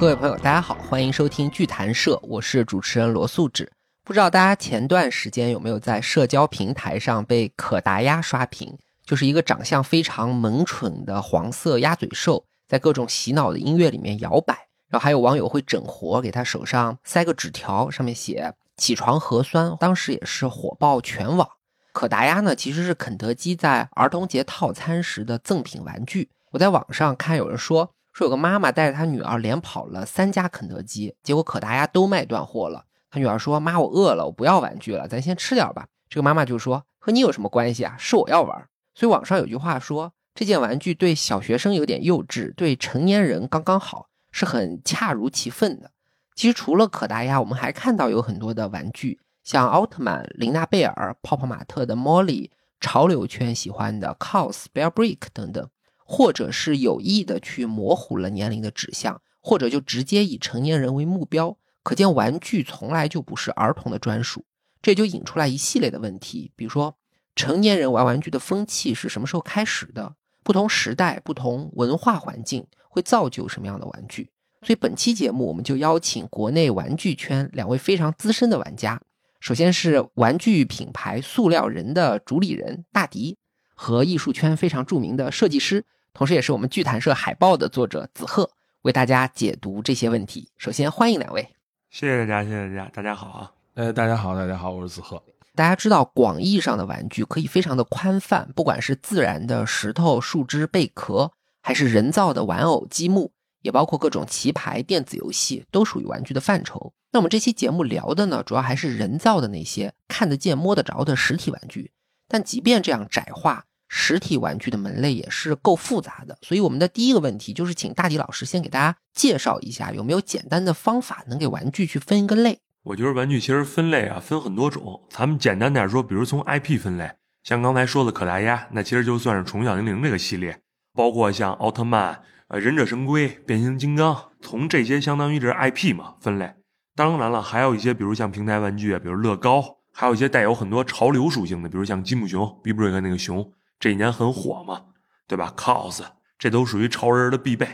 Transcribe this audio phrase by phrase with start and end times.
[0.00, 3.68] 各位朋友，大家好，欢迎收听剧谈社，我是主持人罗素志。
[4.04, 8.78] 不知道大家前段时间有没有在社交平台上被可达鸭刷屏？
[9.04, 14.68] 就是一个长相非常萌蠢的黄色鸭嘴兽，在各种洗脑的音乐里面摇摆。
[14.86, 21.48] 然后还有网友会整活，给他手上塞个纸条，上面写“起床核酸”，当时也是火爆全网。
[21.92, 26.30] 可达鸭呢，其实是肯德基在儿童节套餐时的赠品玩具。
[26.52, 32.84] 我在网上看有人说，说有个妈妈带着她女儿连跑了三家肯德基，结果可达鸭都卖断货了。
[33.12, 37.94] 她女儿说：“妈，我饿了，我不要玩具了，咱先吃点吧。”这个妈妈就说：“和你有什么关系啊？
[37.96, 44.08] 是我要玩。”所以网上有句话说，这件玩具对小学生有点幼稚，对成年人刚刚好。
[44.32, 45.92] 是很恰如其分的。
[46.34, 52.50] 其实除了可达鸭，我们还看到有很多的玩具，像奥特曼、琳娜贝尔、泡泡玛特的 Molly、
[52.80, 55.68] 潮流圈喜欢的 Cos、Bear Brick 等等，
[56.08, 61.56] 或者是有意的去模糊了年龄的指向，或者就直接以成年人为目标。
[61.82, 64.44] 可见玩具从来就不是儿童的专属，
[64.82, 66.96] 这就引出来一系列的问题，比如说
[67.36, 70.14] 成年人玩玩具的风气是什么时候开始的？
[70.42, 72.66] 不同时代、不同文化环境。
[72.90, 74.30] 会造就什么样的玩具？
[74.62, 79.00] 所以本期节目我们就邀请国内玩具圈两位非常资深的玩家。
[79.40, 83.36] 首先是玩具品牌塑料人的主理人大迪，
[83.74, 85.84] 和艺术圈非常著名的设计师，
[86.18, 88.50] 同时也是我们剧谈社海报的作者子鹤，
[88.82, 90.50] 为大家解读这些问题。
[90.56, 91.48] 首先欢迎两位，
[91.90, 93.52] 谢谢大家，谢谢大家，大家好啊！
[93.74, 95.22] 呃，大家好，大家好，我是子鹤。
[95.54, 101.30] 大家知道广义上的玩具可以非常的宽泛，不管是自然的石头、树枝、贝壳。
[101.62, 103.30] 还是人造的玩偶积木，
[103.62, 106.92] 也包括各种棋牌、电子游戏，都属于玩具的范畴。
[107.12, 111.92] 那我们这期节目聊的呢，主要还是人造的那些看得见、摸得着的实体玩具。
[112.26, 116.38] 但即便这样窄化，实体玩具的门类也是够复杂的。
[116.42, 122.60] 所以我们的第一个问题就是，请大迪老师先给大家介绍一下，有没有简单的方法能给玩具去分一个类？
[122.84, 125.02] 我觉得玩具其实分类啊，分很多种。
[125.10, 127.10] 咱们简单点说，比如从 IP 分类，
[127.42, 130.60] 像刚才说的可达鸭，那其实就算是宠物小精灵这个系列。
[130.94, 136.54] 包括像奥特曼、呃忍者神龟、变形金刚，从这些相当于这是 IP 嘛分类。
[136.96, 144.86] 当然了，还有一些比如像平台玩具，比如乐高，还有一些带有很多潮流属性的，比如像积木熊、Bbrick 那个熊，这几年很火嘛，
[145.26, 146.02] 对吧？Cos，
[146.38, 147.66] 这都属于潮人的必备。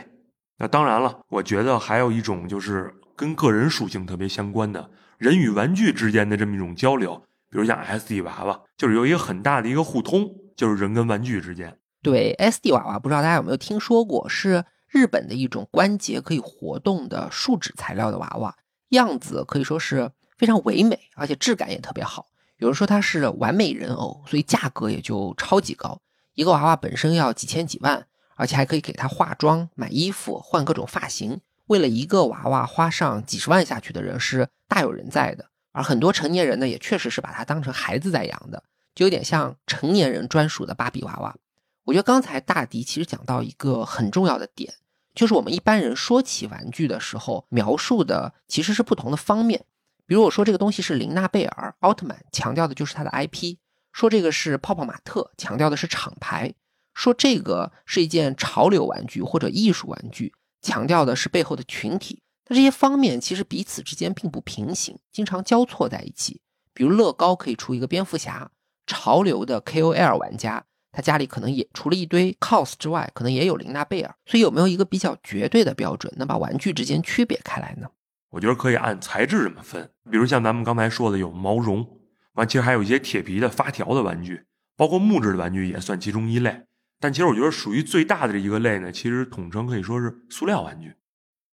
[0.57, 7.17] 那当然了，我觉得还有一种就是跟个人属性特别相关的，人与玩具之间的这么一种交流，
[7.49, 11.77] 比如像 SD 娃娃，就是有一个很大的一个互通，就是人跟玩具之间。
[12.01, 18.55] 对，SD 娃娃不知道大家有没有听说过，是日本的一种关节可以活动的树脂材料的娃娃，
[18.89, 22.27] 样子可以说是非常唯美，而且质感也特别好。
[22.65, 26.01] 有人说它是完美人偶，所以价格也就超级高，
[26.33, 31.39] 一个娃娃本身要几千几万，而且还可以给它化妆、买衣服、换各种发型。
[31.67, 38.63] 为了一个娃娃花上几十万下去的人是大有人在的，而很多成年人呢，也确实是把它当成孩子在养的，
[38.95, 41.35] 就有点像成年人专属的芭比娃娃。
[41.83, 44.73] 我觉得刚才大迪其实讲到一个很重要的点，
[45.13, 49.63] 就是我们一般人说起玩具的时候，描述的其实是不同的方面。
[50.07, 53.57] 比如我说这个东西是琳娜贝尔奥特曼，强调的就是它的 IP；
[53.91, 56.53] 说这个是泡泡玛特，强调的是厂牌；
[56.93, 62.21] 说这个是一件潮流玩具或者艺术玩具，强调的是背后的群体。
[62.47, 66.39] 那这些方面其实彼此之间并不平行，经常交错在一起。
[66.73, 68.51] 比如乐高可以出一个蝙蝠侠，
[68.85, 70.63] 潮流的 KOL 玩家。
[70.91, 77.89] 他家里可能也除了一堆 cos 之外，可能也有琳娜贝尔，所以有没有一个比较绝对的标准，能把玩具之间区别开来呢？
[78.35, 81.87] 我觉得可以按材质这么分，比如像咱们刚才说的有毛绒，
[82.33, 84.43] 完其实还有一些铁皮的发条的玩具，
[84.75, 86.65] 包括木质的玩具也算其中一类。
[86.99, 90.93] 但其实我觉得属于最大的这一个类呢，其实统称可以说是塑料玩具。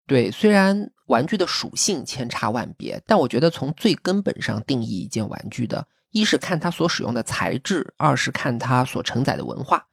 [0.07, 5.87] 对，虽然玩具的属性千差万别，但我觉得从最根本上定义一件玩具的。
[6.09, 9.85] 一是看它所使用的材质，二是看它所承载的文化。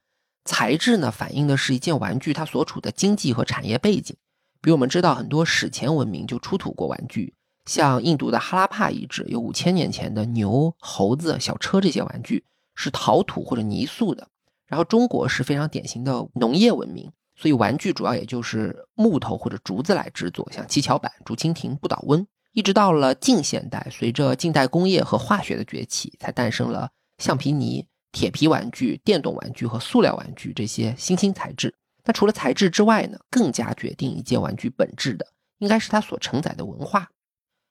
[0.43, 4.17] 材质呢，反映的是一件玩具它所处的经济和产业背景。
[4.61, 7.33] 比如我们知道，很多史前文明就出土过玩具，
[7.65, 12.43] 像印度的哈拉帕遗址有五千年前的牛、猴子、小车这些玩具
[12.75, 14.27] 是陶土或者泥塑的。
[14.67, 22.27] 然后中国是非常典型的农业文明，所以玩具主要也就是木头或者竹子来制作，像七巧板、竹蜻蜓、不倒翁。
[22.51, 31.73] 一直到了近现代，随着近代工业和化学的崛起，才诞生了橡皮泥、铁皮玩具、电动玩具和塑料玩具这些新兴材质。
[32.09, 35.27] 那除了材质之外呢，更加决定一件玩具本质的，
[35.59, 37.11] 应该是它所承载的文化。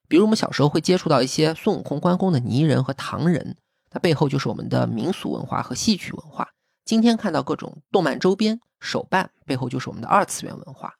[0.06, 3.56] 比如我们小时候会接触到一些孙悟空、关公的泥人和唐人，
[3.90, 6.50] 它背后就是我们的民俗文化和戏曲文化。
[6.84, 10.94] 今天看到各种动漫周边、手办，背后就是我们的二次元文化。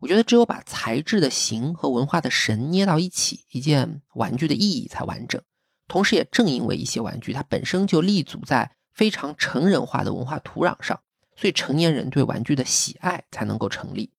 [0.00, 5.40] 我觉得只有把材质的形和文化的神捏到一起，一件玩具的意义才完整。
[5.88, 11.00] 同时，也正因为一些玩具它本身就立足在非常成人化的文化土壤上，
[11.36, 14.10] 所以成年人对玩具的喜爱才能够成立。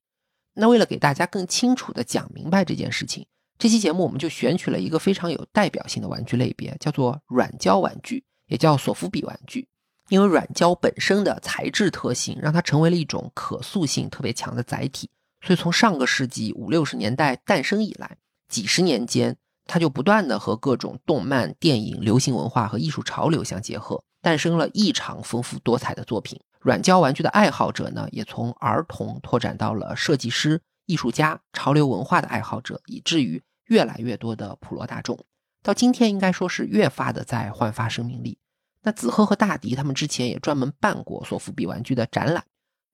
[0.54, 3.26] 那为了给大家更清楚地讲明白这件事情，
[3.58, 9.68] 这期节目我们就选取了一个非常有代表性的玩具类别，叫做软胶玩具，也叫索夫比玩具。
[10.10, 15.10] 因为软胶本身的材质特性，让它成为了一种可塑性特别强的载体，
[15.42, 18.18] 所以从上个世纪五六十年代诞生以来，
[18.50, 26.40] 几十年间，它就不断的和各种动漫、电影、流行文化和艺术潮流相结合，诞生了异常丰富多彩的作品。
[26.64, 35.20] 软胶玩具的爱好者呢，也从儿童拓展到了设计师、艺术家、潮流文化的爱好者，以至于越来越多的普罗大众。
[35.62, 38.38] 到今天，应该说是越发的在焕发生命力。
[38.84, 42.46] 那子赫和大迪他们之前也专门办过索福比玩具的展览。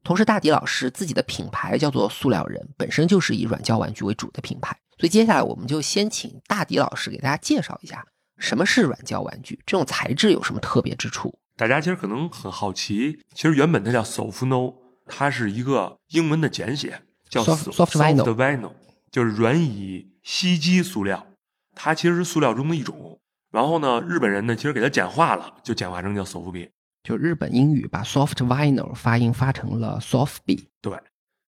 [0.04, 4.76] 同时，大迪老师自己的品牌叫做塑料人，本身就是以软胶玩具为主的品牌。
[4.98, 8.04] 所以接下来我们就先请大迪老师给大家介绍一下
[8.38, 11.38] 什么是软胶玩具，这种材质有什么特别之处。
[11.60, 14.76] 大家其实可能很好奇，其实原本它叫 Softno，
[15.08, 18.72] 它是一个英文的简写，叫 Soft Vinyl，
[19.12, 21.28] 就是软乙烯基塑料。
[21.76, 23.20] 它其实是塑料中的一种。
[23.52, 26.70] 然后呢，日本人呢其实给它简化了，就简化成叫 Soft B。
[27.04, 30.70] 就日本英语把 Soft Vinyl 发音发成了 Soft B。
[30.82, 30.98] 对，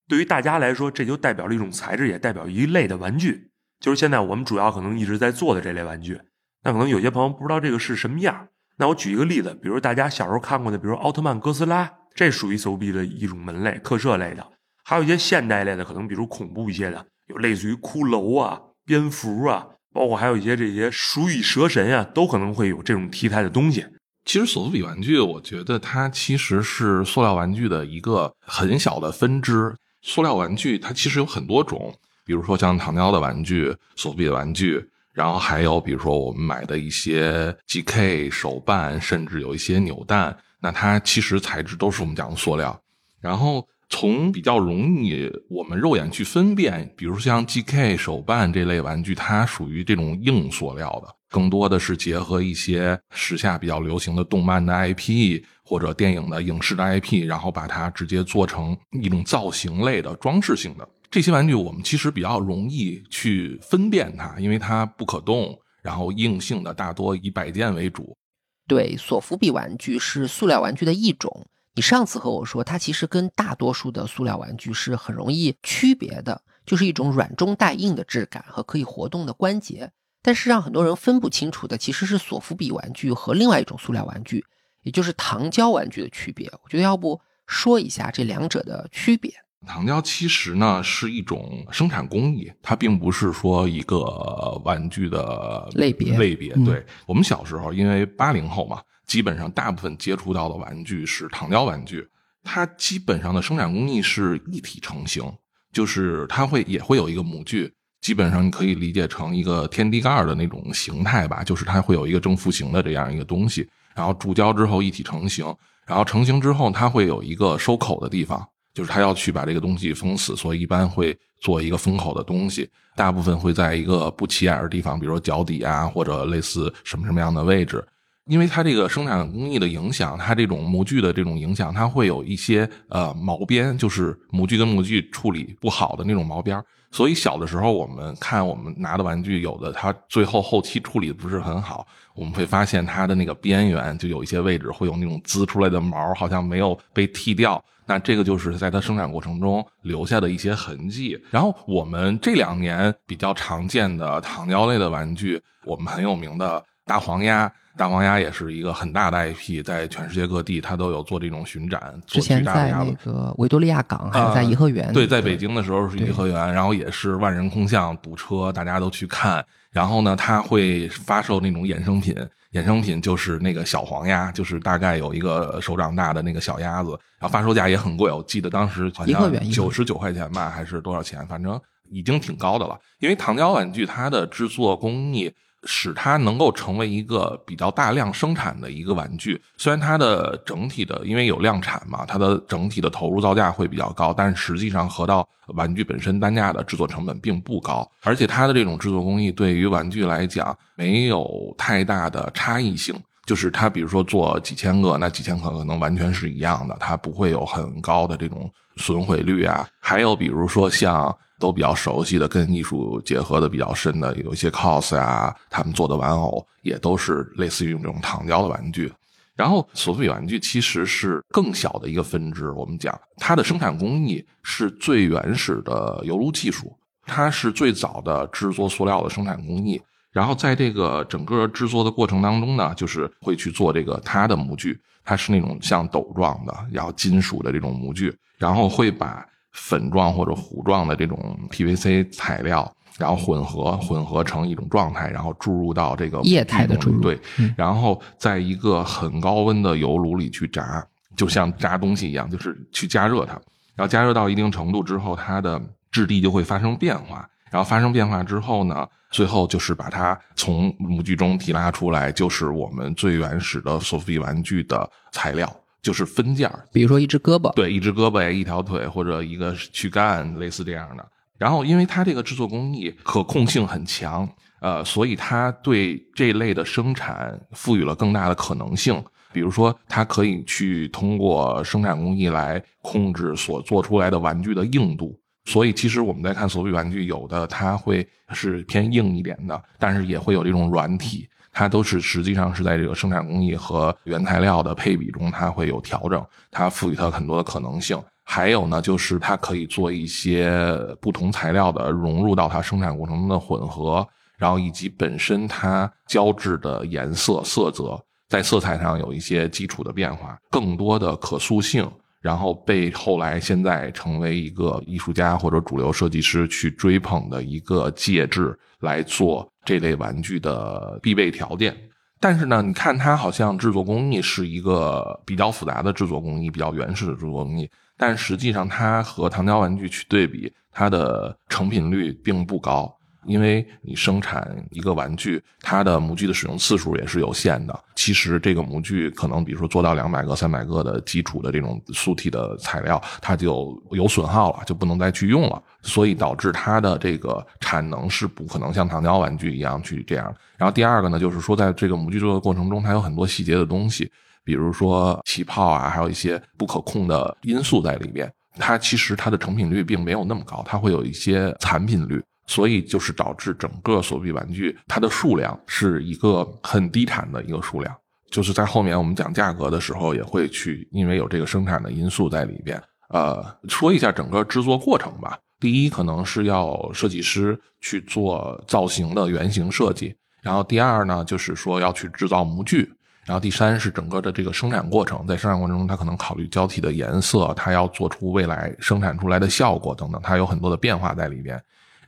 [0.09, 3.51] 对于大家来说，这就代表了一种材质，也代表一类的玩具。
[3.79, 6.19] 就是现在我们主要可能一直在做的这类玩具。
[6.63, 8.49] 那可能有些朋友不知道这个是什么样。
[8.81, 14.43] 那我举一个例子，比如大家小时候看过的，比如奥特曼、哥斯拉，这属于 s o b 的一种门类，特摄类的。
[14.83, 23.85] 还有一些现代类的，可能比如恐怖一些的，有类似于骷髅啊、蝙蝠啊，包括还有一些这些鼠与蛇神啊，都可能会有这种题材的东西。
[24.25, 29.75] 其实索夫比玩具，我觉得它其实是塑料玩具的一个很小的分支。
[30.01, 31.93] 塑料玩具它其实有很多种，
[32.25, 34.87] 比如说像糖胶的玩具、索夫比的玩具。
[35.13, 42.79] 然后还有，比如说我们买的一些 GK 手办，甚至有一些扭蛋，那它其实材质都是我们讲的塑料。
[43.19, 60.87] 然后从比较容易我们肉眼去分辨，比如像 GK 手办这类玩具，它属于这种硬塑料的，更多的是结合一些时下比较流行的动漫的 IP 或者电影的影视的 IP，然后把它直接做成一种造型类的装饰性的。
[61.11, 65.53] 这些玩具我们其实比较容易去分辨它，因为它不可动，
[65.83, 68.17] 然后硬性的大多以摆件为主。
[68.65, 71.45] 对，索福比玩具是塑料玩具的一种。
[71.75, 79.91] 你上次和我说，它其实跟大多数的塑料玩具是很容易区别的，就是一种软中带硬的质感和可以活动的关节。
[80.21, 84.45] 但是让很多人分不清楚的，其实是索福比玩具和另外一种塑料玩具，
[84.83, 86.49] 也就是糖胶玩具的区别。
[86.63, 89.33] 我觉得要不说一下这两者的区别。
[89.67, 96.17] 糖胶其实呢是一种生产工艺，它并不是说一个玩具的类别。
[96.17, 102.07] 类别，对我们小时候，因为八零后嘛，基本上大部分接触到的玩具是糖胶玩具。
[102.43, 105.23] 它基本上的生产工艺是一体成型，
[105.71, 107.71] 就是它会也会有一个模具，
[108.01, 115.45] 基本上你可以理解成一个天地盖的那种形态吧，就是它会有一个正负形的这样一个东西，然后注胶之后一体成型，
[115.85, 118.43] 然后成型之后它会有一个收口的地方。
[118.73, 127.85] 就是他要去把这个东西封死，所以一般会做一个封口的东西，大部分会在一个不起眼的地方，比如说脚底啊，或者类似什么什么样的位置。
[128.27, 136.63] 因为它这个生产工艺的影响，它这种模具的这种影响，它会有一些呃毛边，就是模具跟模具处理不好的那种毛边。
[136.91, 147.61] 所以小的时候，我们看我们拿的玩具，有的它最后后期处理的不是很好，我们会发现它的那个边缘就有一些位置会有那种滋出来的毛，好像没有被剃掉。
[147.91, 151.21] 那这个就是在它生产过程中留下的一些痕迹。
[151.29, 157.49] 然后我们这两年比较常见的糖胶类的玩具，我们很有名的大黄鸭。
[157.77, 161.81] 大黄鸭也是一个很大的 IP，在全世界各地它都有做这种巡展。
[162.05, 164.91] 之前在那个维多利亚港，还有在颐和园。
[164.91, 169.43] 对，在北京的时候是颐和园，然后也是万人空巷，堵车，大家都去看。
[169.71, 172.13] 然后呢，它会发售那种衍生品。
[172.51, 181.25] 衍生品就是那个小黄鸭，就是大概有一个手掌大的那个小鸭子，然后发售价也很贵，我记得当时好像九十九块钱吧，还是多少钱？
[181.25, 181.57] 反正
[181.89, 182.77] 已经挺高的了。
[182.99, 185.33] 因为糖胶玩具它的制作工艺。
[185.65, 189.41] 使它能够成为一个比较大量生产的一个玩具。
[189.57, 197.89] 虽然它的整体的，因为有量产嘛，它的整体的投入造价会比较高，但实际上合到玩具本身单价的制作成本并不高。
[198.01, 209.67] 而且它的这种制作工艺对于玩具来讲没有太大的差异性，就是它比如说做几千个，那几千个可能完全是一样的，它不会有很高的这种损毁率啊。
[209.79, 211.15] 还有比如说像。
[211.41, 218.93] 都比较熟悉的，跟艺术结合的比较深的，有一些 cos 啊，他们做的玩偶也都是类似于这种糖胶的玩具。
[219.35, 226.71] 然后索菲玩具其实是更小的一个分支，我们讲它的生产工艺是最原始的油炉技术，
[227.05, 229.81] 它是最早的制作塑料的生产工艺。
[230.11, 247.19] 然后在这个整个制作的过程当中呢，就是会去做这个它的模具，它是那种像斗状的，然后金属的这种模具，然后会把粉状或者糊状的这种 PVC 材料，然后混合混合成一种状态，然后注入到这个液态的注入对，
[247.57, 253.33] 然后在一个很高温的油炉里去炸，就像炸东西一样，就是去加热它，
[253.75, 266.67] 然后加热到一定程度之后，它的质地就会发生变化，然后发生变化之后呢，最后就是把它从模具中提拉出来，就是我们最原始的索菲比玩具的材料，就是分件儿。
[266.71, 271.05] 比如说一只胳膊，对，一只胳膊、一条腿或者一个躯干，类似这样的。
[271.37, 279.03] 然后，因为它这个制作工艺可控性很强，呃，所以它对这类的生产赋予了更大的可能性。
[279.33, 285.17] 比如说，它可以去通过生产工艺来控制所做出来的玩具的硬度。
[285.45, 298.01] 所以，其实我们在看索比玩具，有的它会是偏硬一点的，但是也会有这种软体，它都是实际上是在这个生产工艺和原材料的配比中，它会有调整，它赋予它很多的可能性。
[298.23, 311.89] 还有呢，就是它可以做一些不同材料的融入到它生产过程中的混合，然后以及本身它胶质的颜色色泽，在色彩上有一些基础的变化，更多的可塑性。
[312.21, 321.75] 然后被后来现在成为一个艺术家或者主流设计师去追捧的一个介质来做这类玩具的必备条件。
[322.19, 332.95] 但是呢，你看它好像制作工艺是一个比较复杂的制作工艺，比较原始的制作工艺，但实际上它和糖胶玩具去对比，它的成品率并不高。
[333.25, 337.79] 因为你生产一个玩具，它的模具的使用次数也是有限的。
[337.95, 345.61] 其实这个模具可能，比如说做到两百个、三百个的基础的这种素体的材料，它就有损耗了，就不能再去用了。
[345.83, 350.33] 所以导致它的这个产能是不可能像糖胶玩具一样去这样。
[350.57, 354.11] 然后第二个呢，就是说在这个模具制作过程中，它有很多细节的东西，
[354.43, 358.31] 比如说起泡啊，还有一些不可控的因素在里边。
[358.57, 362.21] 它其实它的成品率并没有那么高，它会有一些残品率。
[362.51, 367.95] 所以就是导致整个索比玩具它的数量是一个很低产的一个数量，
[368.29, 372.81] 就是在后面我们讲价格的时候也会去，因为有这个生产的因素在里边。
[373.07, 375.39] 呃，说一下整个制作过程吧。
[375.61, 382.91] 第一，可能是要设计师去做造型的原型设计，然后第二呢，就是说要去制造模具，
[383.25, 391.61] 然后第三是整个的这个生产过程，在生产过程中，它可能考虑胶体的颜色，它要做出未来生产出来的效果等等，它有很多的变化在里边。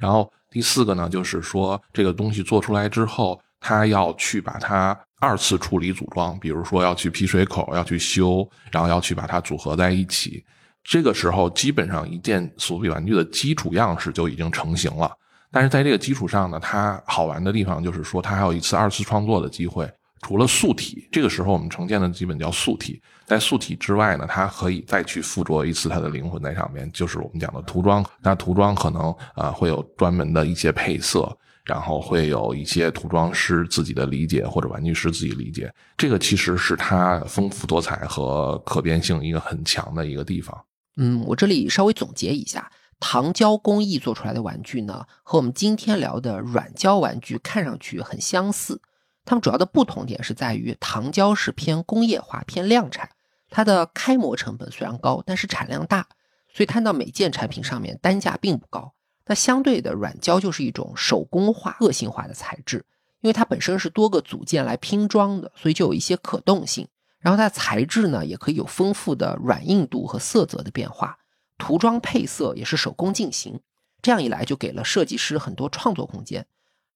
[0.03, 10.43] 然后第四个呢，就是说这个东西做出来之后，他要去把它二次处理组装，比如说要去批水口，要去修，然后要去把它组合在一起。
[10.83, 15.09] 这个时候，基本上一件索比玩具的基础样式就已经成型了。
[15.49, 19.89] 但是在这个基础上呢，它好玩的地方就是说，它还有一次二次创作的机会。
[20.23, 22.99] 除了素体，这个时候我们呈现的基本叫素体。
[23.25, 28.03] 在素体之外呢，它可以再去附着一次它的灵魂在上面，就是我们讲的涂装。
[28.21, 35.73] 那涂装可能啊会有专门的一些配色，然后会有一些涂装师自己的理解或者玩具师自己理解。
[35.97, 40.57] 这个其实是它丰富多彩和可变性一个很强的一个地方。
[40.97, 48.81] 嗯，我这里稍微总结一下，糖胶工艺做出来的玩具呢，和我们今天聊的软胶玩具看上去很相似。
[49.25, 53.09] 它们主要的不同点是在于，糖胶是偏工业化、偏量产，
[53.49, 56.07] 它的开模成本虽然高，但是产量大，
[56.53, 58.93] 所以摊到每件产品上面单价并不高。
[59.25, 62.85] 那相对的，软胶就是一种手工化、个性化的材质，
[63.21, 66.87] 因为它本身是多个组件来拼装的，所以就有一些可动性。
[67.19, 71.17] 然后它的材质呢，也可以有丰富的软硬度和色泽的变化，
[71.57, 73.61] 涂装配色也是手工进行。
[74.01, 76.45] 这样一来，就给了设计师很多创作空间。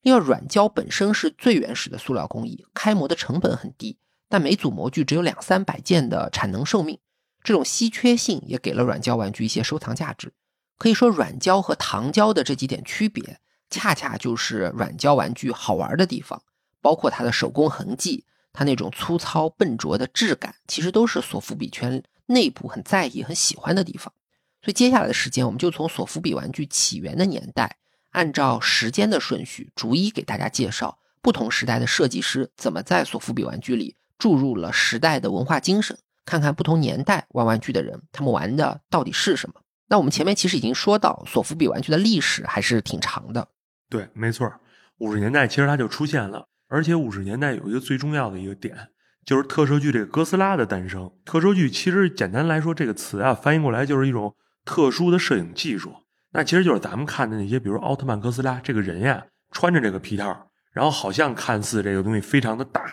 [0.08, 3.98] 因为软胶本身是最原始的塑料工艺，开模的成本很低，
[4.30, 6.98] 但每组模具只有两三百件的产能寿命，
[7.44, 10.32] 这种稀缺性也给了软胶玩具一些收藏价值。
[10.78, 16.42] 可以说，软胶和糖胶的这几点区别，恰恰就是软胶玩具好玩的地方，
[16.82, 18.24] 包括它的手工痕迹，
[18.54, 24.14] 它那种粗糙笨拙的质感，其实都是索福比圈内部很在意、很喜欢的地方。
[24.62, 27.76] 所以，接下来的时间，我们就从索福比玩具起源的年代。
[28.12, 39.62] 按照时间的顺序，逐一给大家介绍不同时代的设计师怎么在索福比玩具里注入了时代的文化精神，看看不同年代玩玩具的人他们玩的到底是什么。
[39.90, 43.48] 那我们前面其实已经说到，索福比玩具的历史还是挺长的。
[43.90, 44.52] 对，没错，
[44.98, 48.90] 五十年代其实它就出现了，而且五十年代有一个最重要的一个点，
[49.26, 51.10] 就是特摄剧这个哥斯拉的诞生。
[51.24, 54.36] 特摄剧其实简单来说，这个词啊翻译过来就是一种
[54.66, 55.96] 特殊的摄影技术。
[56.32, 62.84] 那其实就是咱们看的那些，比如奥特曼、哥斯拉这个人呀，穿着这个皮套，然后好像看似这个东西非常的大，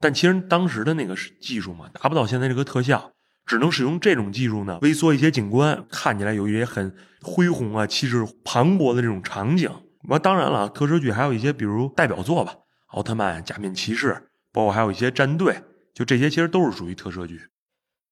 [0.00, 3.12] 但其实当时的那个技术嘛，达不到现在这个特效。
[3.44, 9.68] 只能使用这种技术呢，微缩一些景观，看起来有一些很恢宏啊、气势磅礴的这种场景。
[10.08, 12.54] 那当然了，特摄剧还有一些，比如代表作吧，
[12.92, 15.60] 奥特曼、假面骑士，包括还有一些战队，
[15.92, 17.48] 就这些其实都是属于特摄剧。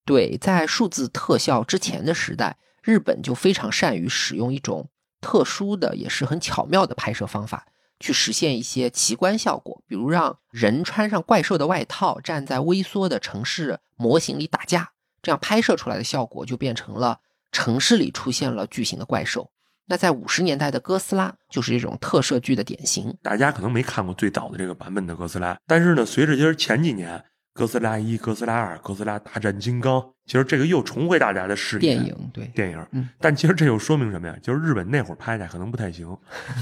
[0.05, 4.89] 对，在数字特效之前的时代，日本就非常善于使用一种
[5.21, 7.67] 特殊的，也是很巧妙的拍摄方法，
[7.99, 14.93] 去实现一些奇观效果，比如让人穿上怪兽的外套，站在微缩的城市模型里打架。
[15.23, 17.21] 这样拍摄出来的效果就变成了
[17.53, 19.51] 城市里出现了巨型的怪兽。
[19.85, 23.15] 那在五十年代的哥斯拉就是这种特摄剧的典型。
[23.23, 27.23] 大家可能没看过最早的这个版本的哥斯拉，但是呢，随着其实前几年
[27.53, 31.81] 哥斯拉一、哥斯拉二、哥斯拉大战金刚，其实这个又重回大家的视野。
[31.81, 34.37] 电影对电影，嗯，但其实这又说明什么呀？
[34.43, 36.07] 就是日本那会儿拍的可能不太行，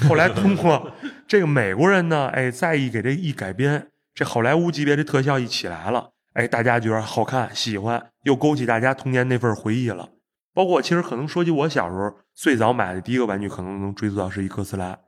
[0.09, 0.91] 后来通过
[1.27, 6.11] 这个美国人呢，哎，再一给这一改编，这好莱坞级别的特效一起来了。
[6.33, 10.09] 哎，大家觉得好看，喜欢，又勾起大家童年那份回忆了。
[10.55, 14.99] 包括其实可能说起我小时候最早买的第一个玩具，可能能追溯到是一哥斯拉。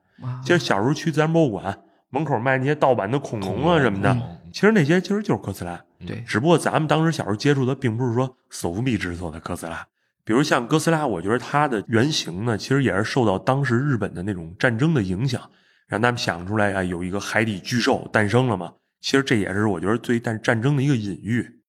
[0.44, 1.78] 其实小时候去自然博物馆
[2.10, 5.82] 门口卖那些盗版的恐龙啊什么的，其实那些其实就是哥斯拉。
[6.06, 9.86] 对，只不过咱们当时小时候接触的并不是说索福比制作的哥斯拉。
[10.24, 15.50] 比如像哥斯拉，我觉得它的原型呢，其实也是受到当时日本的那种战争的影响，
[15.88, 18.74] 让他们想出来啊，有一个海底巨兽诞生了嘛。
[19.00, 21.60] 其实这也是我觉得对战战争的一个隐喻。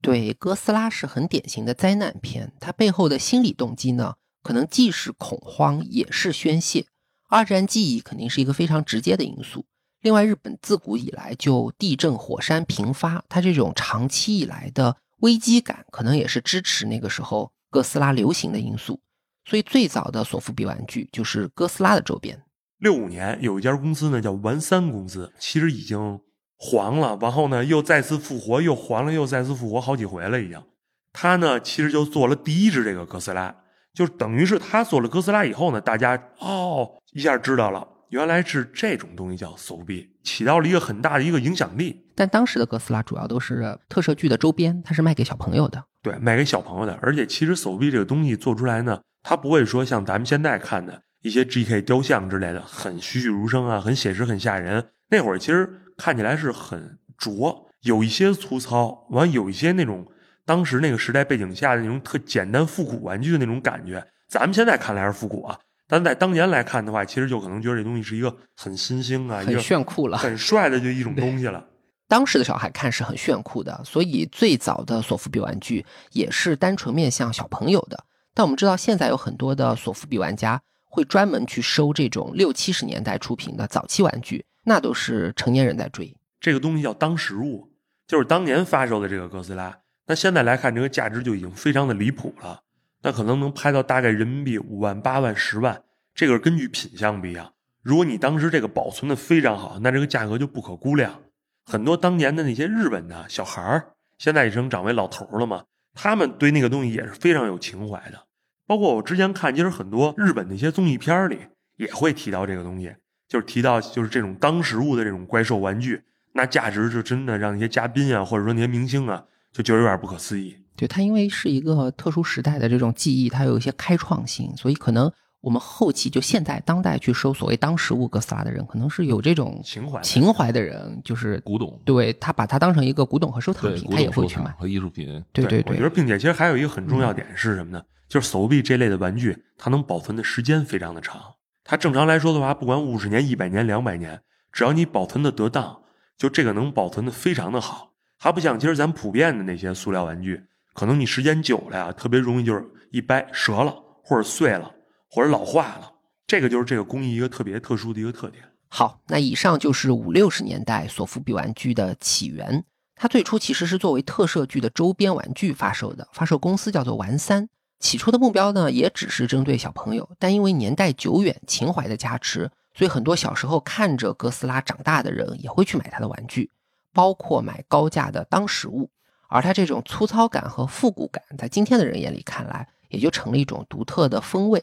[0.00, 6.86] 对，哥斯拉是很典型的灾难片，它背后的心理动机呢，可能既是恐慌，也是宣泄。
[7.30, 9.64] 二战记忆肯定是一个非常直接的因素。
[10.02, 19.00] 另外，日本自古以来就地震火山频发，它这种长期以来的危机感，可能也是支持那个时候哥斯拉流行的因素。
[19.44, 22.42] 所以，最早的索福比玩具就是哥斯拉的周边。
[22.78, 26.20] 六五年有一家公司呢，叫丸三公司，其实已经。
[26.62, 30.62] 黄了，然后呢又再次复活，又黄了，又再次复活好几回了，已经。
[31.10, 33.56] 他呢其实就做了第一只这个哥斯拉，
[33.94, 42.06] 就等于是他做了哥斯拉以后呢，大家哦一下知道了，原来是这种东西叫手臂，起到了一个很大的一个影响力。
[42.14, 45.82] 但当时的哥斯拉主要都是特摄剧的周边，它是卖给小朋友的。
[46.02, 46.98] 对，卖给小朋友的。
[47.02, 54.90] 而且其实手臂这个东西做出来呢，它不会说像咱们现在看的一些 GK 雕像之类的，很栩栩如生啊，很写实，很吓人。
[55.10, 55.76] 那会儿其实。
[56.00, 60.06] 看起来是很拙，有一些粗糙，完有一些那种
[60.46, 64.02] 当时那个时代背景下的那种特简单复古玩具的那种感觉。
[64.26, 65.58] 咱们现在看来是复古啊，
[65.90, 71.66] 但在当年来看的话，其实就可能觉得这东西是一个很新兴啊，很炫酷了，很帅的就一种东西了。
[72.06, 78.04] 当时的小孩看是很炫酷的，所以最早的索福比玩具也是单纯面向小朋友的。
[78.32, 84.44] 但我们知道，现在有很多的索福比玩家会专门去收这种六七十年代出品的早期玩具。
[84.62, 87.70] 那都是成年人在追这个东西叫当时物，
[88.06, 89.78] 就是当年发售的这个哥斯拉。
[90.06, 92.60] 那现在来看，这个价值就已经非常的离谱了。
[93.02, 95.82] 那可能能拍到大概人民币五万、八万、十万，
[96.14, 97.52] 这个是根据品相不一样。
[97.82, 101.20] 如果你当时这个保存的非常好，那这个价格就不可估量。
[101.64, 108.26] 很多当年的那些日本的小孩儿，现在已经长为老头了嘛，他们对那个东西也是非常有情怀的。
[108.66, 111.38] 包括我之前看，其实很多日本那些综艺片里
[111.76, 112.94] 也会提到这个东西。
[113.28, 120.59] 就是提到就是这种当时物的这种怪兽玩具，那价值就真的让那些嘉宾啊，或者说那些明星啊，就觉得有点不可思议。
[120.80, 125.12] 对它，因为是一个特殊时代的这种记忆，它有一些开创性，所以可能
[125.42, 131.78] 我们后期就现在当代去收所谓当时物哥斯拉的人，可能是有这种情怀情怀的人，就是古董。
[131.84, 135.06] 对他把它当成一个古董和收藏品，他也会去买和艺术品。
[135.34, 137.82] 对对对，我觉得并且其实还有一个很重要点是什么呢？
[138.08, 141.20] 就是手臂这类的玩具，它能保存的时间非常的长。
[141.62, 145.82] 它正常来说的话，不管五十年、一百年、两百年，只要你保存的得当，
[146.16, 147.92] 就这个能保存的非常的好。
[148.18, 150.42] 它不像其实咱普遍的那些塑料玩具，
[150.74, 154.72] 可能你时间久了呀，特别容易就是一掰折了，或者碎了，
[155.10, 155.92] 或者老化了。
[156.26, 158.44] 这个就是这个工艺一个特别特殊的一个特点。
[158.68, 162.64] 好，那以上就是五六十年代索福比玩具的起源。
[162.94, 167.48] 它最初其实是作为特摄剧的周边玩具发售的，发售公司叫做玩三。
[167.80, 176.50] 起初的目标呢，也只是针对小朋友，但因为年代久远、情怀的加持，所以很多小时候看着哥斯拉长大的人也会去买他的玩具，
[176.92, 178.90] 包括买高价的当时物。
[179.30, 184.62] 而它这种粗糙感和复古感，在今天的人眼里看来，也就成了一种独特的风味。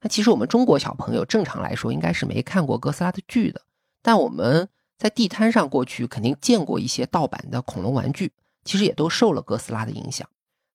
[0.00, 3.62] 那其实我们中国小朋友正常来说应该是没看过哥斯拉的剧的，
[4.02, 8.32] 但我们在地摊上过去肯定见过一些盗版的恐龙玩具，
[8.64, 10.28] 其实也都受了哥斯拉的影响。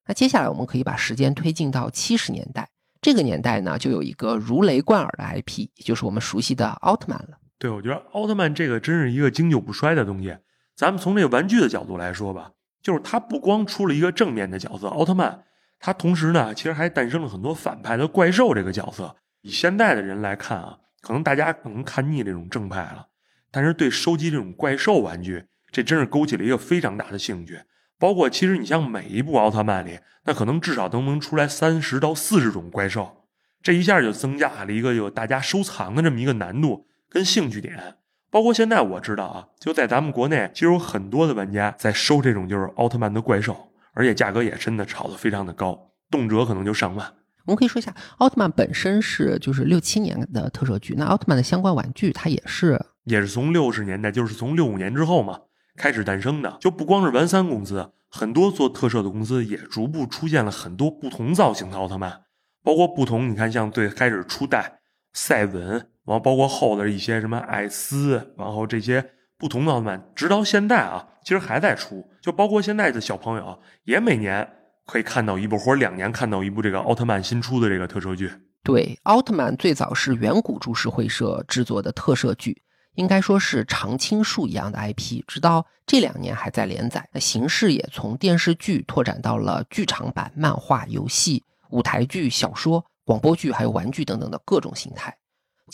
[0.08, 2.70] 那接下来我们可以把时间推进到七十年代，
[3.02, 7.38] 这个年代呢就有一个如雷贯耳的 IP，也就是我们熟悉的奥特曼了。
[7.60, 10.38] 对，我觉得奥特曼这个真是一个经久不衰的东西。
[10.76, 12.52] 咱们从这个玩具的角度来说吧，
[12.84, 15.46] 就是它不光出了一个正面的角色奥特曼。
[15.80, 19.16] 它同时呢，其实还诞生了很多反派的怪兽这个角色。
[19.42, 23.08] 以现在的人来看啊，可能大家可能看腻这种正派了，
[23.50, 27.62] 但是对收集这种怪兽玩具，这真是勾起了一个非常大的兴趣。
[28.00, 33.26] 包括其实你像每一部奥特曼里，那可能至少都能出来三十到四十种怪兽，
[33.62, 37.98] 这一下就增加了一个有大家收藏的这么一个难度跟兴趣点。
[38.34, 43.70] 包括现在我知道啊，就在咱们国内，其实有很多的玩家在收这种就是奥特曼的怪兽。
[43.94, 47.14] 而且价格也真的炒得非常的高，动辄可能就上万。
[47.46, 55.42] 我们可以说一下，奥特曼本身是就是六七年的特摄剧，那奥特曼的相关玩具它也是也是从六十年代，就是从六五年之后嘛
[55.78, 56.58] 开始诞生的。
[56.60, 62.24] 就不光是丸三公司，很多做特摄的公司也逐步出现了很多不同造型的奥特曼，
[62.64, 64.80] 包括不同，你看像最开始初代
[65.14, 69.12] 赛文，然后包括后的一些什么艾斯，然后这些。
[69.36, 72.08] 不同的奥特曼，直到现在啊，其实还在出。
[72.22, 74.48] 就包括现在的小朋友，也每年
[74.86, 78.32] 可以看到一部，或者两年看到一部这个奥特曼新出的这个特摄剧。
[78.64, 82.62] 对，奥特曼最早是远古株式会社制作的特摄剧，
[82.96, 87.06] 应该说是常青树一样的 IP，直到这两年还在连载。
[87.12, 95.14] 那形式也从电视剧拓展到了剧场版、漫画、游戏、舞台剧、小说、广播剧，还有玩具等等的各种形态。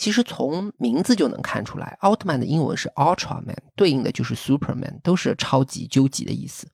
[0.00, 6.66] 其实从名字就能看出来，奥特曼的英文是 Ultraman，对应的就是 Superman，都是超级、究极的意思。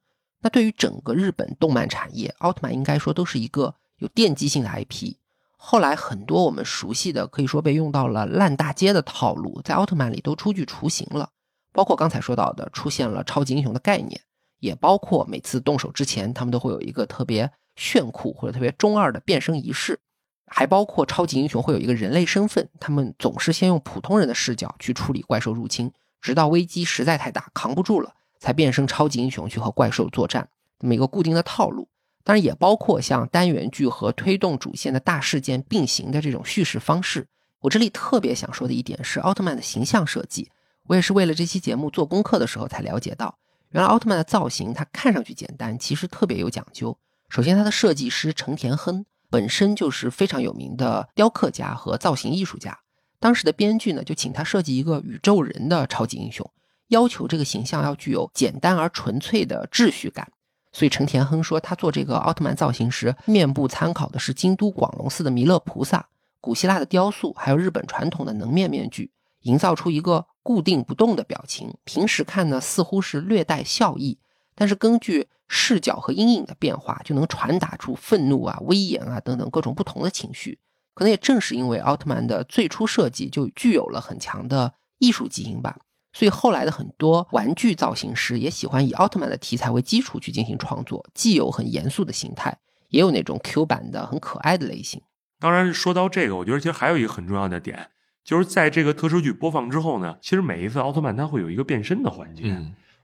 [0.43, 5.17] 那对于整个日本动漫产业，奥特曼应该说都是一个有奠基性的 IP。
[5.57, 11.29] 后来很多我们熟悉的，可以说被用到了烂大街的套路，在奥特曼里都初具雏形了。
[11.73, 14.21] 包括刚才说到的，出现了超级英雄的概念，
[14.61, 19.99] 也包括每次动手之前，他们都会有一个特别炫酷或者特别中二的变身仪式。
[20.47, 31.89] 还包括超级英雄会有一个人类身份，他们总是先用普通人的视角去处理怪兽入侵，直到危机实在太大扛不住了，才变身超级英雄去和怪兽作战，这么一个固定的套路。
[32.23, 37.27] 当然也包括像单元剧和推动主线的大事件并行的这种叙事方式。
[37.61, 40.51] 我这里特别想说的一点是奥特曼的形象设计，
[40.89, 43.39] 我也是为了这期节目做功课的时候才了解到，
[43.71, 46.97] 原来奥特曼的造型它看上去简单，其实特别有讲究。
[47.29, 49.05] 首先，它的设计师成田亨。
[49.31, 52.79] 本身就是非常有名的雕刻家和造型艺术家。
[53.19, 56.49] 当时的编剧呢，就请他设计一个宇宙人的超级英雄，
[56.89, 60.31] 要求这个形象要具有简单而纯粹的秩序感。
[60.73, 66.07] 所以陈田亨说，他做这个奥特曼造型时，面部参考的是京都广隆寺的弥勒菩萨、
[66.41, 69.11] 古希腊的雕塑，还有日本传统的能面面具，
[69.41, 71.75] 营造出一个固定不动的表情。
[71.85, 74.19] 平时看呢，似乎是略带笑意，
[74.55, 80.59] 但是根据视角和阴影的变化，就能传达出愤怒啊、威严啊等等各种不同的情绪。
[80.95, 85.77] 可能也正是因为奥特曼的最初设计就具有了很强的艺术基因吧，
[86.15, 92.57] 所以后来的很多玩具造型师也喜欢以奥特曼的题材为基础去进行创作，既有很严肃的形态，
[92.89, 95.03] 也有那种 Q 版的很可爱的类型。
[95.39, 97.91] 当然，说到这个，我觉得其实还有一个很重要的点，
[98.25, 102.43] 就是在这个特殊剧播放之后呢，其实每一次奥特曼它会有一个变身的环节。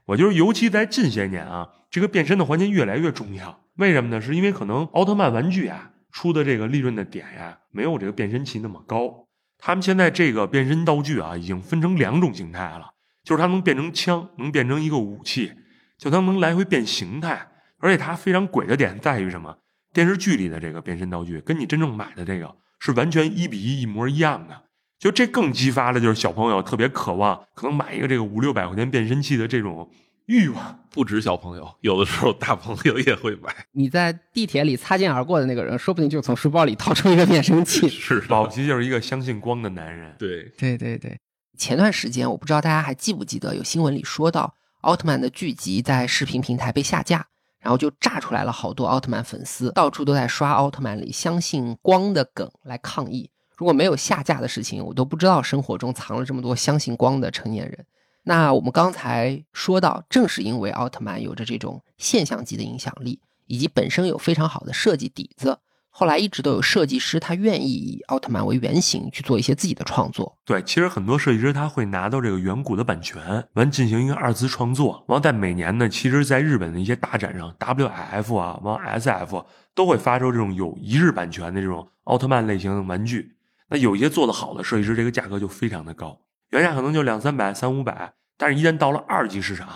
[0.05, 3.61] 我觉得，尤其在近些年啊，这个变身的环节越来越重要。
[3.77, 4.21] 为什么呢？
[4.21, 9.27] 是因为可能奥特曼玩具啊出的这个利润的点呀，没有这个变身器那么高。
[9.57, 12.91] 他们现在这个变身道具啊，已经分成两种形态了，
[13.23, 15.53] 就是它能变成枪，能变成一个武器，
[15.97, 17.49] 就它能来回变形态。
[17.79, 19.57] 而且它非常鬼的点在于什么？
[19.93, 24.63] 电视剧里的这个变身道具，跟你真正买的这个是完全一比一一模一样的。
[25.03, 29.91] 就这更激发了，就是小朋友特别渴望，可能买一个这个五六百块钱变身器的这种
[30.27, 30.79] 欲望。
[30.89, 33.53] 不止小朋友，有的时候大朋友也会买。
[33.73, 37.85] 你在地铁里擦肩而过的那个人，说不定就从书包里掏出一个变身器。
[37.91, 40.15] 是，宝奇就是一个相信光的男人。
[40.17, 41.19] 对，对，对，对。
[41.57, 47.27] 前段时间，我不知道大家还记不记得，有新闻里说到奥特曼的剧集在视频平台被下架，
[47.59, 53.29] 然后就炸出来了好多奥特曼粉丝，到处都在刷奥特曼里相信光的梗来抗议。
[53.55, 57.85] 如果没有下架的事情，我都不知道生活中藏了这么多相信光的成年人。
[58.23, 70.37] 那我们刚才说到，正是因为奥特曼有着这种现象级的影响力，以及本身有非常好的设计底子，后来一直都有设计师他愿意以奥特曼为原型去做一些自己的创作。
[70.45, 75.03] 对，其实很多设计师他会拿到这个远古的版权，完进行一个二次创作。
[75.07, 83.35] 完在每年呢，其实在日本的一些大展上，WF 啊，完 SF 都会发售这种有一日版权的这种奥特曼类型的玩具。
[83.73, 86.15] 那有一些做得好的设计师，这个价格就非常的高，
[86.51, 89.67] 原价可能就两三百、三五百，但是一旦到了二级市场，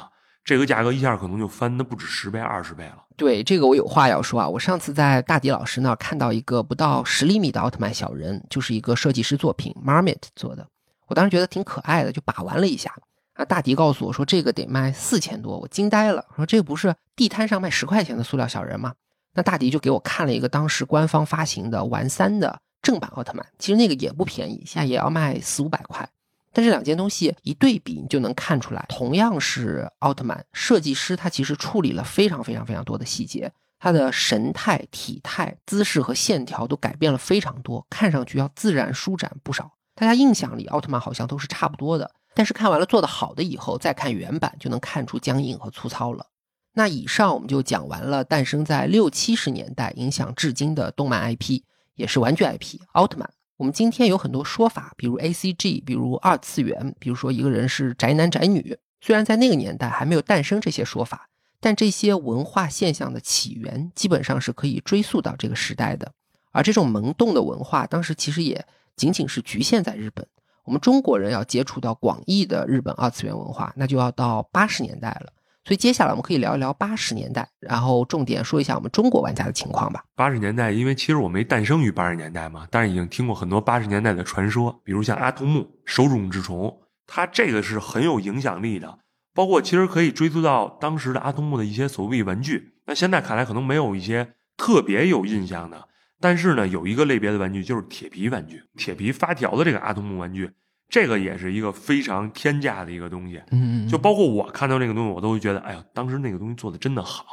[0.46, 2.98] 这个价格一下可能就翻的不止十倍、二十倍了。
[3.16, 4.48] 对这个我有话要说啊！
[4.48, 10.68] 我上次在大迪老师那儿看到一个不到十厘米的奥特曼小人，就是一个设计师作品 Marmot 做的，
[11.08, 12.94] 我当时觉得挺可爱的，就把玩了一下。
[13.34, 18.94] 啊，大迪告诉我说这个得卖四千多，我惊呆了，说这不是地摊上卖十块钱的塑料小人吗？
[19.34, 22.60] 那大迪就给我看了一个当时官方发行的玩三的。
[22.82, 26.10] 正版奥特曼其实那个也不便宜，现在也要卖四五百块。
[26.54, 39.72] 但这两件东西一对比，你就能看出来，同样是奥特曼，设计师他其实处理了非常非常非常多的细节，他的神态、体态、姿势和线条都改变了非常多，看上去要自然舒展不少。
[39.94, 46.26] 大家印象里奥特曼好像都是差不多的，但是看完了做的好的以后，再看原版就能看出僵硬和粗糙了。
[46.74, 51.62] 那以上我们就讲完了诞生在六七十年代、影响至今的动漫 IP。
[51.98, 53.30] 也是玩具 IP 奥特曼。
[53.58, 58.78] 我们今天有很多说法，比如 ACG，比如二次元，比如说一个人是宅男宅女。
[59.02, 61.28] 虽然在那个年代还没有诞生这些说法，
[61.60, 66.12] 但这些文化现象的起源基本上是可以追溯到这个时代的。
[66.52, 70.26] 而这种萌动的文化，当时其实也仅仅是局限在日本。
[70.64, 75.32] 我们中国人要接触到广义的日本二次元文化，那就要到八十年代了。
[75.68, 80.02] 所以接下来我们可以聊一聊八十年代，然后重点说一下我们中国玩家的情况吧。
[80.16, 86.74] 八十年代，因为其实我没诞生于八十年代嘛，但是已经听过很多八十年代的传说，比如像阿童木、手冢治虫，
[87.06, 89.00] 它这个是很有影响力的。
[89.34, 95.90] 包括其实可以追溯到当时的阿童木的一些所谓玩具，那现在看来可能没有一些特别有印象的，
[96.22, 100.52] 但是呢，有一个类别的玩具就是铁皮玩具，铁皮发条的这个阿童木玩具。
[100.90, 107.26] 这个也是一个非常天价的一个东西，嗯，就包括我看到那个东西，我都会觉得，哎呀，当时那个东西做的真的好。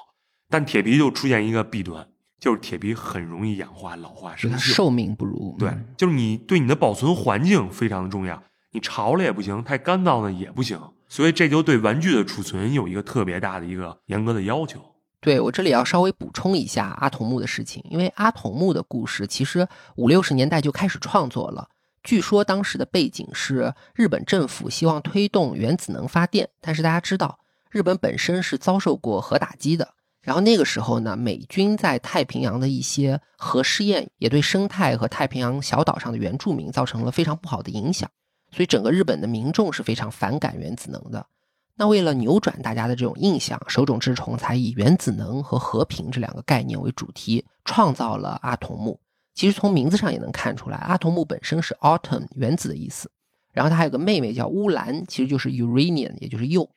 [0.51, 2.07] 但铁皮就出现一个弊端，
[2.39, 5.57] 就是铁皮很容易氧化、老化、生锈，寿命不如。
[5.59, 10.79] 对，就是你对你的保存环境非常的重要，你潮了也不行，太干燥呢也不行。
[11.09, 14.81] 所以这就对玩具的储存有一个特别大的一个严格的要求。
[15.21, 21.69] 对我这里要稍微补充一下阿童木的事情，因为阿童木的故事其实五六十年代就开始创作了。
[22.05, 27.41] 据说当时的背景是日本政府希望推动原子能发电，但是大家知道
[27.71, 29.89] 日本本身是遭受过核打击的。
[30.21, 38.09] 然后那个时候呢，美军在太平洋的一些核试验也对生态和太平洋小岛上的原住民造成了非常不好的影响，
[38.51, 41.27] 所以整个日本的民众是非常反感原子能的。
[41.77, 49.01] 那为了扭转大家的这种印象，手冢治虫才以原子能和和平这两个概念为主题，创造了阿童木。
[49.35, 53.11] 其实从名字上也能看出来，阿童木本身是 autumn 原子的意思，
[53.53, 56.71] 然后他还有个妹妹叫乌兰，其实就是 uranium，也就是铀。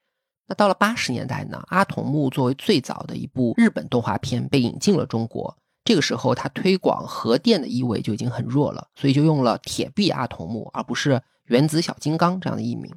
[0.47, 12.93] 那到了八十年代呢，阿童木作为最早的一部日本动画片被引进了中国，这个时候它推广核电的意味就已经很弱了，所以就用了铁臂阿童木，而不是原子小金刚这样的译名。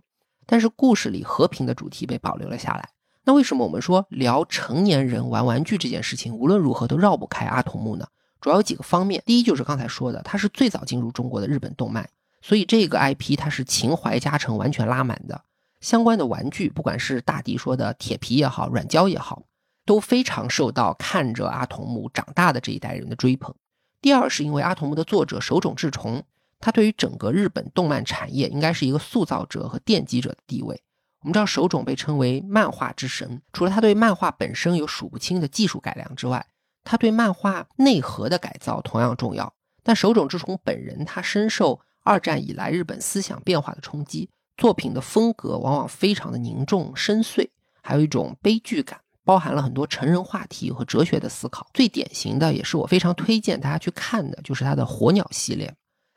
[0.46, 2.88] 但是故事里和平的主题被保留了下来。
[3.24, 8.06] 那为什么我们说聊成年人玩玩具这件事情，无论如何都绕不开阿童木呢？
[8.40, 12.08] 主要有几个方面，第一就是刚才说的，它是最早进入中国的日本动漫，
[12.40, 15.42] 所以这个 IP 它是情怀加成完全拉满的。
[15.80, 19.42] 相关的玩具，不管是大迪说的铁皮也好，软胶也好，
[19.86, 23.54] 都非常受到看着阿童木长大的这一代人的追捧。
[24.00, 26.22] 第二是因为阿童木的作者手冢治虫，
[26.58, 30.82] 他对于整个日本动漫产业应该是一个塑造者和奠基者的地位。
[31.22, 36.46] 我们知道手冢被称为漫画之神，除了他对漫画本身有数不清的技术改良之外，
[36.90, 47.48] 他对漫画内核的改造同样重要，但手冢治虫本人他深受二战以来日本思想变化的冲击，作品的风格往往非常的凝重深邃，
[47.80, 51.64] 还有一种悲剧感，包含了很多成人话题和哲学的思考。
[51.72, 55.72] 最典型的，也是我非常推荐大家去看的，就是他的火鸟系列。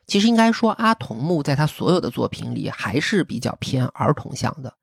[0.08, 4.74] 其实应该说，阿童木在他所有的作品里还是比较偏儿童向的。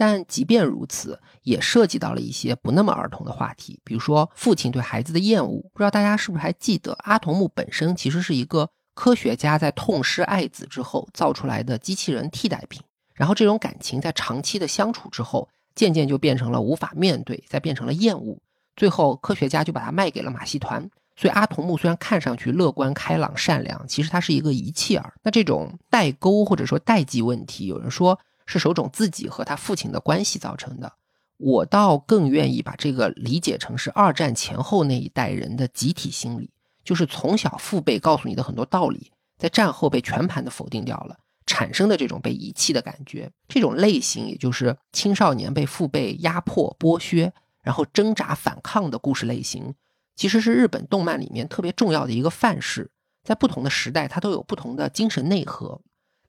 [0.00, 5.60] 但即便如此，也涉及到了一些不那么儿童的话题，比如说父亲对孩子的厌恶。
[5.74, 12.82] 不知道大家是不是还记得，阿童木本身其实是一个科学家在痛失爱子之后造出来的机器人替代品。
[13.12, 18.38] 然后这种感情在长期的相处之后，渐渐就变成了无法面对，再变成了厌恶。
[18.76, 20.88] 最后科学家就把它卖给了马戏团。
[21.14, 25.12] 所以阿童木虽然看上去乐观开朗善良，其实他是一个遗弃儿。
[25.22, 28.18] 那这种代沟或者说代际问题，有人说。
[28.50, 30.92] 是手冢自己和他父亲的关系造成的，
[31.36, 36.50] 我倒更愿意把这个理解成是二战前后那一代人的集体心理，
[36.82, 43.30] 就是从小父辈告诉你的很多道理，在战后被全盘的否定掉了，产生的这种被遗弃的感觉。
[43.46, 47.32] 这种类型，也就是青少年被父辈压迫、剥削，
[47.62, 49.72] 然后挣扎反抗的故事类型，
[50.16, 52.90] 其实是日本动漫里面特别重要的一个范式。
[53.22, 55.80] 在不同的时代，它都有不同的精神内核。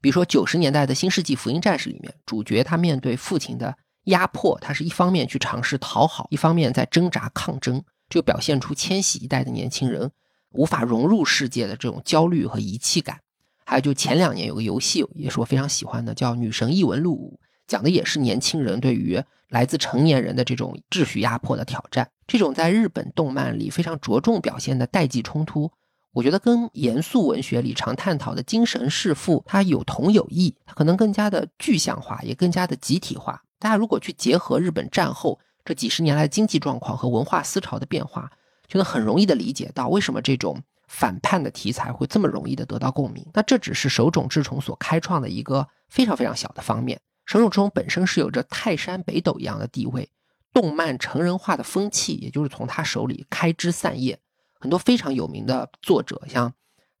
[0.02, 10.10] 比如说九十年代的新世纪福音战士里面，主角他面对父亲的压迫，他是一方面去尝试讨好，一方面在挣扎抗争，就表现出千禧一代的年轻人
[10.50, 13.20] 无法融入世界的这种焦虑和遗弃感。
[13.64, 17.38] 还有就前两年有个游戏也是我非常喜欢的，叫《女神异闻录五》，
[17.68, 22.10] 讲的也是年轻人对于来自成年人的这种秩序压迫的挑战。
[22.26, 25.70] 这种在日本动漫里非常着重表现的代际冲突。
[26.12, 33.42] 我觉得跟严肃文学里常探讨的精神弑父，它有同有异，它可能更加的具象化，也更加的集体化。
[33.58, 38.30] 大家如果去结合日本战后这几十年来的经济状况和文化思潮的变化，
[38.68, 43.26] 就能很容易的理解到为什么这种反叛的题材会这么容易的得到共鸣。
[43.32, 47.00] 那这只是手冢治虫所开创的一个非常非常小的方面。
[47.24, 50.10] 手冢治虫本身是有着泰山北斗一样的地位，
[50.52, 54.18] 动漫成人化的风气也就是从他手里开枝散叶。
[54.62, 56.52] 很多非常有名的作者，像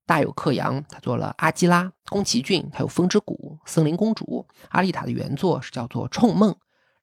[0.04, 4.24] 大友克洋，他做了《阿基拉》；宫崎骏，他有《风之谷》《森林公主》；
[4.70, 6.50] 阿丽塔的原作是叫做《冲梦》，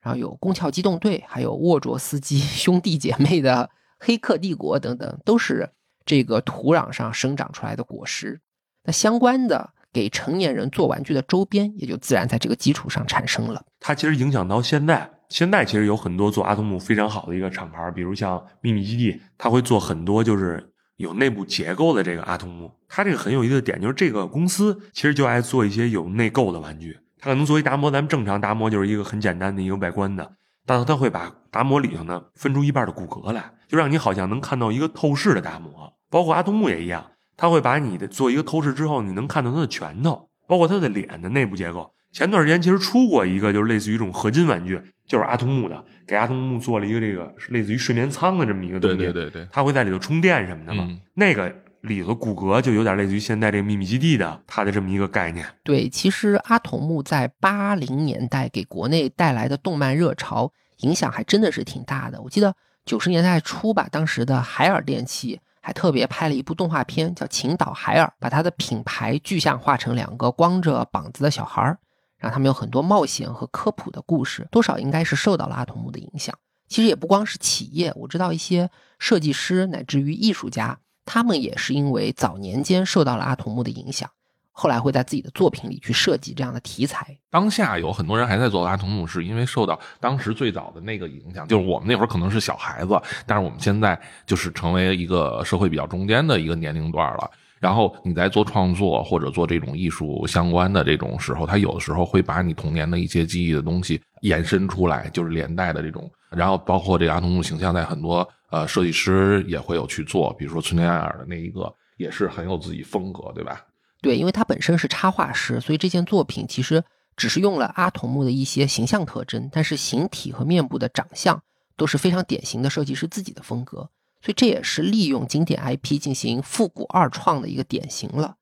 [0.01, 3.69] 然后有《宫壳机动队》，还有沃卓斯基 兄弟姐妹的
[3.99, 5.69] 《黑客帝国》等等，都是
[6.05, 8.41] 这个土壤上生长出来的果实。
[8.83, 13.63] 那相关的给成年人做玩具的周边，也就自然在这个基础上产生了。
[13.79, 15.09] 它其实影响到现在。
[15.29, 22.71] 现在其实有很多做阿童木非常好的一个厂牌，比如像秘密基地，他会做很多就是有内部结构的这个阿童木。
[22.87, 26.97] 它这个很有意思的点就是这个公司其实就爱做一些有内构的玩具。
[27.19, 30.33] 它可能作为达摩，咱们正常达摩就是一个很简单的一个外观的，
[30.65, 35.93] 但是它会把达摩里头呢分出一半的骨骼来，就让你好像能看到一个透视的达摩。
[36.09, 37.05] 包括阿童木也一样，
[37.37, 41.93] 它会把你的做一个透视之后，你能看到它的拳头，包括它的脸的内部结构。
[42.11, 48.97] 前段时间其实出过一个，就是类似于这种合金玩具，就是阿童木的，给阿童木做了一个这个类似于睡眠舱的这么一个东西。
[48.97, 50.89] 对对对对，它会在里头充电什么的嘛。
[51.13, 55.45] 那个里头骨骼就有点类似于现在这个秘密基地的它的这么一个概念。
[55.63, 62.21] 对，其实阿童木在八零年代给国内带来的动漫热潮影响还真的是挺大的。
[62.21, 62.53] 我记得
[62.85, 71.77] 九十年代初吧，当时的海尔电器还特别拍了一部动画片，叫《青岛海尔》，把它的品牌具象化成两个光着膀子的小孩儿。
[72.19, 76.36] 让他们有很多冒险和科普的故事，多少应该是受到了阿童木的影响。
[76.67, 84.08] 其实也不光是企业，我知道一些设计师乃至于艺术家，他们也是因为早年间受到了阿童木的影响，
[84.51, 87.17] 后来会在自己的作品里去设计这样的题材。
[87.32, 97.32] 当下有很多人还在做阿童木，是因为受到当时最早的那个影响，就是我们那会儿可能是小孩子，但是我们现在就是成为一个社会比较中间的一个年龄段了。
[97.59, 106.09] 然后你在做创作或者做这种艺术相关的这种时候，他有的时候会把你童年的一些记忆的东西延伸出来，就是连带的这种。
[106.29, 113.61] 然后包括这个阿童木形象，在很多呃设计师也会有去做，比如说村田爱尔的那一个，也是很有自己风格，对吧？
[114.01, 116.81] 对，因为他本身是插画师，所以这件作品其实
[117.17, 121.41] 只是用了阿童木的一些形象特征，但是形体和面部的长相
[121.75, 123.89] 都是非常典型的设计师自己的风格。
[124.21, 128.36] 所以这也是利用经典 IP 进行复古二创的一个典型了。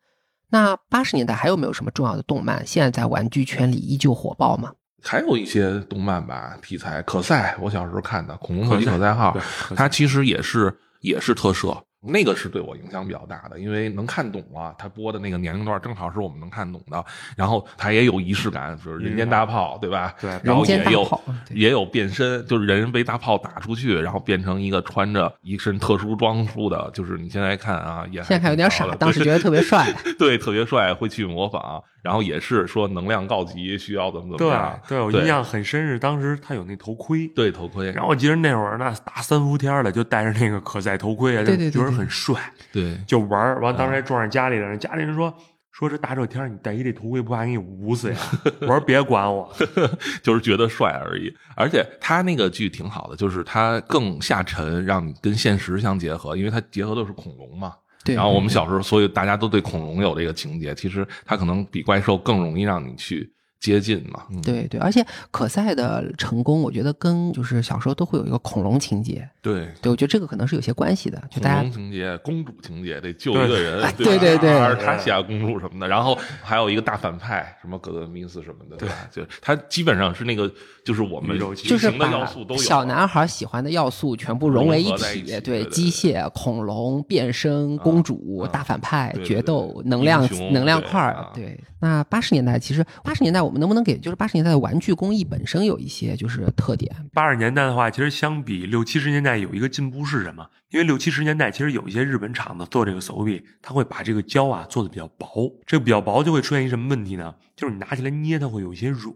[0.50, 2.66] 那八十年代还有没有什么重要的动漫？
[2.66, 4.72] 现在在玩具圈里依旧火爆吗？
[5.04, 9.38] 还有一些动漫吧，题材可赛，我小时候看的《恐龙特级可赛号》，
[9.76, 11.84] 它其实也是也是特摄。
[12.02, 17.04] 那个是对我影响比较大的，因为能看懂啊，他播的那个年龄段正好是我们能看懂的，
[17.36, 20.14] 然后他也有仪式感，就是人间大炮，对吧？
[20.22, 31.84] 对，然后也有也有变身，就是人被大炮打出去，然后变成一个穿着一身特殊装束的，就是你现在看啊，也现在看有点傻，当时觉得特别帅， 对，特别帅，会去模仿。
[32.08, 34.80] 然后也是说能量告急，需要怎么怎么样？
[34.88, 37.92] 对，我印象很深是当时他有那头盔，对头盔。
[37.92, 42.40] 然后我记得那会儿那大三伏天的，就戴着那个可赛头盔啊，对对，觉得很帅。
[42.72, 45.34] 对，就玩儿完，当时还撞上家里人，家里人说
[45.74, 48.18] 说这大热天你戴一这头盔，不怕给你捂死呀？
[48.62, 49.54] 我说别管我，
[50.24, 51.30] 就是觉得帅而已。
[51.58, 57.74] 而且他那个剧挺好的，就是他更下沉，让你跟现实相结合，因为它结合的是恐龙嘛。
[58.06, 60.74] 然后我们小时候，所以大家都对恐龙有这个情节。
[60.74, 63.30] 其实它可能比怪兽更容易让你去
[63.68, 64.24] 接近嘛。
[64.32, 69.28] 嗯、对对，而且可赛的成功，我觉得跟就是小时候都会有一个恐龙情节。
[69.42, 71.22] 对对，我觉得这个可能是有些关系的。
[71.30, 78.96] 就大家恐龙情节、公主情节，得救一个人，哎对对对对阿尔塔西亚公主什么的，然后还有一个大反派，什么格德米斯什么的，对吧？
[79.12, 80.50] 就他基本上是那个，
[80.86, 82.62] 就是我们就是情的要素都有。
[82.62, 91.32] 小男孩喜欢的要素全部融为一体，对对，机械、恐龙、变身、公主、啊大反派、决斗、能量能量块儿啊。
[91.34, 96.96] 对，那八十年代其实八十年代我们能不能给就是八十年代的玩具工艺本身有一些就是特点？
[97.14, 100.50] 八十年代的话，其实相比六七十年代有一个进步是什么？
[100.70, 107.36] 因为六七十年代其实有一些日本厂子做这个手臂，它会把这个胶啊做的比较薄，这个比较薄就会出现一什么问题呢？
[107.56, 109.14] 就是你拿起来捏它会有一些软，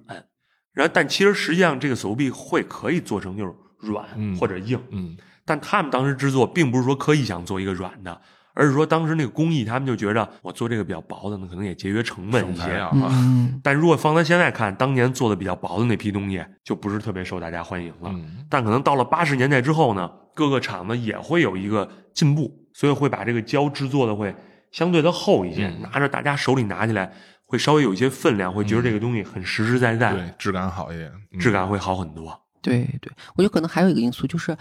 [0.74, 8.22] 然后但其实实际上这个手臂会可以做成就是软嗯或者硬，嗯，但他们当时制作并不是说刻意想做一个软的，
[8.54, 12.72] 而是说当时那个工艺他们就觉着我做这个比较薄的呢，可能也节约成本一些。
[12.72, 18.10] 啊，嗯，但如果放在现在看，当年做的比较薄的那批东西就不是特别受大家欢迎了。
[18.14, 24.36] 嗯但可能到了八十年代之后呢，各个厂子也会有一个进步，所以会把这个胶制作的会
[24.72, 27.12] 相对的厚一些，嗯拿着大家手里拿起来
[27.46, 32.38] 会稍微有一些分量，会觉得这个东西很实实在在，对，质感好一点，嗯质感会好很多。
[32.62, 34.58] 对对，我觉得可能还有一个因素就是。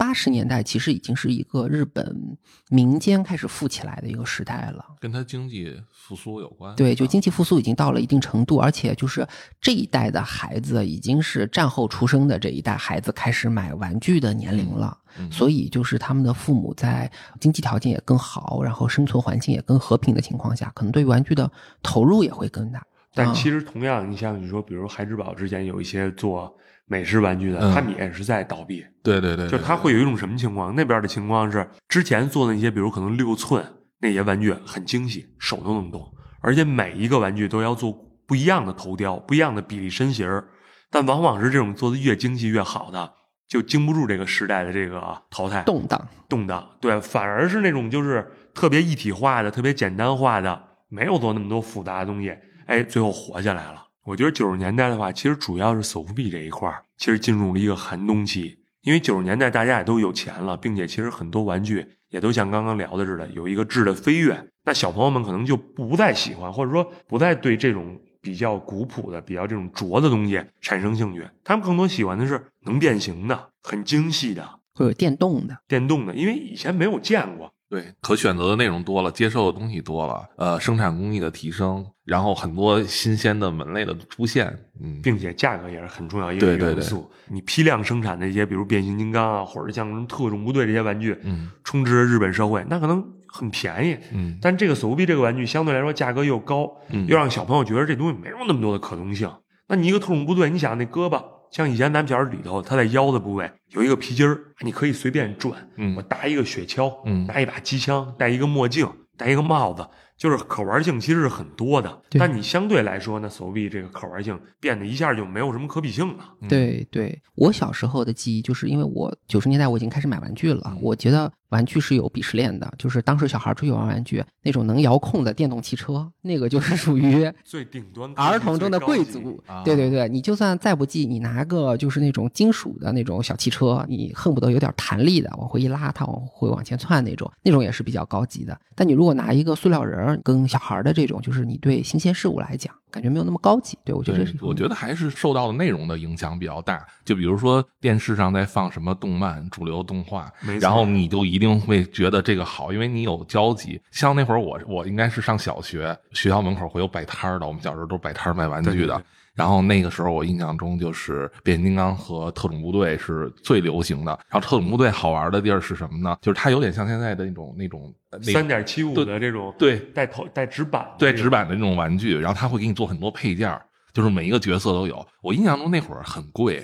[0.00, 2.38] 八十年代其实已经是一个日本
[2.70, 6.74] 民间开始富起来的一个时代了，跟它经济复苏有关。
[6.74, 9.28] 对，就啊经济复苏已经到了一定程度，而且就是
[9.60, 22.78] 这一代的孩子已经是战后出生的这一代孩子开始买玩具的年龄了，嗯所以就是他们的父母在经济条件也更好，然后生存环境也更和平的情况下，可能对玩具的投入也会更大。
[22.78, 26.56] 啊但其实同样，你像你说，比如孩之宝之前有一些做
[26.90, 28.84] 美式玩具的，嗯他们也是在倒闭。
[29.00, 30.74] 对对对，就对它会有一种什么情况？
[30.74, 33.64] 那边的情况是，之前做的那些，比如可能六寸
[34.00, 36.04] 那些玩具很精细，手都能动，
[36.40, 40.48] 而且每一个玩具都要做不一样的头雕，不一样的比例身形儿。
[40.90, 43.12] 但往往是这种做的越精细越好的，
[43.46, 46.68] 就经不住这个时代的这个淘汰动荡，动荡。
[46.80, 52.36] 对，反而是那种就是特别一体化的、特别简单化的，没有做那么多复杂的东西，
[52.66, 53.84] 哎，最后活下来了。
[54.04, 58.58] 我觉得九十年代的话，其实主要是手扶臂这一块儿，其实进入了一个寒冬期。
[58.82, 64.42] 因为九十年代大家也都有钱了，并且其实很多玩具也都像刚刚聊的似的，有一个质的飞跃。
[64.64, 71.22] 那小朋友们可能就不再喜欢，或者说不再对这种比较古朴的、比较这种拙的东西产生兴趣。
[71.44, 77.52] 他们更多喜欢的是能变形的、很精细的、会有电动的，电动的，因为以前没有见过。
[77.68, 84.52] 对，可选择的内容多了，接受的东西多了，呃，生产工艺的提升，然后很多新鲜的门类的出现，
[84.82, 87.08] 嗯，并且价格也是很重要一个元素。
[87.28, 93.96] 你批量生产的一些，比如变形金刚啊，或者像什么特种部队这些玩具，嗯充斥着日本社会，那可能很便宜。
[94.10, 99.30] 嗯但这个手臂这个玩具相对来说价格又高，嗯又让小朋友觉得这东西没有那么多的可能性。
[99.68, 105.54] 那你一个特种部队，你想那胳膊，像以前咱们小时候里头，它在腰的部位有一个皮筋儿，你可以随便转。
[105.76, 109.86] 嗯我搭一个雪橇，嗯拿一把机枪，戴一个墨镜，戴一个帽子，
[110.20, 112.02] 就是可玩性其实是很多的。
[112.10, 116.34] 但你相对来说，呢，所谓这个可玩性变得一下就没有什么可比性了。
[116.42, 129.62] 嗯对对，我小时候的记忆就是因为我九十年代我已经开始买玩具了，嗯我觉得玩具是有鄙视链的，就是当时小孩出去玩玩具，那种能遥控的电动汽车，那个就是属于 最顶端儿童中的贵族啊。
[129.64, 138.58] 对对对，你就算再不济，你拿个就是那种金属的那种小汽车，你恨不得有点弹力的，往回一拉，它往会往前窜那种，那种也是比较高级的。
[138.74, 143.78] 但你如果拿一个塑料人儿跟小孩的这种，就是你对新鲜事物来讲，感觉没有那么高级。
[143.84, 146.86] 对我觉得这是，我觉得还是受到的内容的影响比较大。
[147.04, 153.80] 就比如说电视上在放什么动漫、主流动画然后你就一定会觉得这个好，因为你有交集。
[153.90, 158.74] 像那会儿我我应该是上小学，学校门口会有摆摊儿的，我们小时候都是摆摊儿卖玩具的。
[158.74, 159.04] 对对对
[159.40, 164.12] 然后那个时候我印象中就是变形金刚和特种部队是最流行的。
[164.28, 166.14] 然后特种部队好玩的地儿是什么呢？
[166.20, 167.90] 就是它有点像现在的那种那种
[168.22, 173.58] 三点七五的这种对带头带纸板的对纸板的那种玩具，然后它会给你做很多配件，
[173.94, 175.06] 就是每一个角色都有。
[175.22, 176.62] 我印象中那会儿很贵，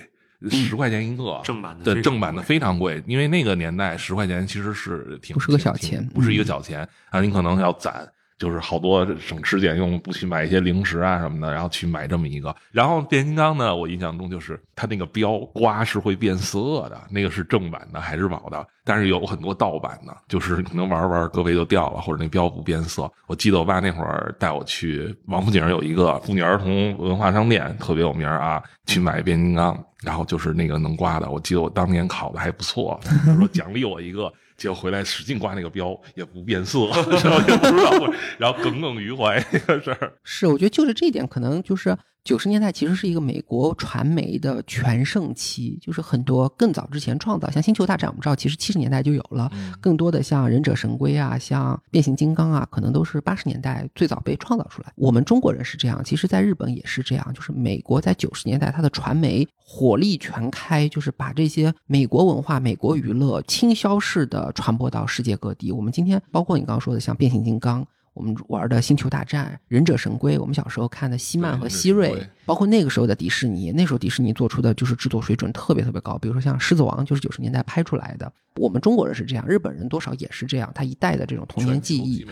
[0.51, 8.07] 十块钱一个，正版的对正版的非常贵，因为那个年代十块钱其实是挺不是个小钱不是一个嗯小钱啊，你可能要攒。
[8.39, 12.55] 就是好多省吃俭用，不去买一些零食啊什么的，然后去买这么一个。
[12.70, 23.11] 然后变形金刚呢，我印象中就是它那个标刮是会变色的，那个是正版的海之宝的，但是有很多盗版的，就是可能玩玩胳膊就掉了，或者那标不变色。
[23.26, 31.30] 我记得我爸那会儿带我去王府井有一个妇女儿童文化商店，特别有名啊，去买变形金刚，然后就是那个能刮的。
[31.30, 34.30] 我记得我当年考的还不错，他说奖励我一个。
[34.57, 36.87] 结果回来使劲刮那个标也不变色，
[37.23, 40.13] 然后也不知道，然后耿耿于怀这个事儿。
[40.25, 41.97] 是，我觉得就是这一点，可能就是
[42.27, 49.49] 九十年代其实是一个美国传媒的全盛期，就是很多更早之前创造，像《星球大战》，我们知道其实七十年代就有了，
[49.81, 54.93] 更多的像《忍者神龟》啊，像《变形金刚》啊，可能都是八十年代最早被创造出来。
[54.97, 65.70] 我们中国人是这样，其实在日本也是这样，就是美国在九十年代它的传媒火力全开，就是把这些美国文化、美国娱乐倾销式的传播到世界各地。
[65.70, 67.83] 我们今天包括你刚刚说的像《变形金刚》。
[68.17, 76.17] 我们玩的《星球大战》《忍者神龟》，我们小时候看的西曼和希瑞，包括那个时候的迪士尼，那时候迪士尼做出的就是制作水准特别特别高。
[76.17, 78.33] 比如说像《狮子王》，就是九十年代拍出来的。
[78.55, 82.27] 我们中国人是这样，日本人多少也是这样，他一代的这种童年记忆，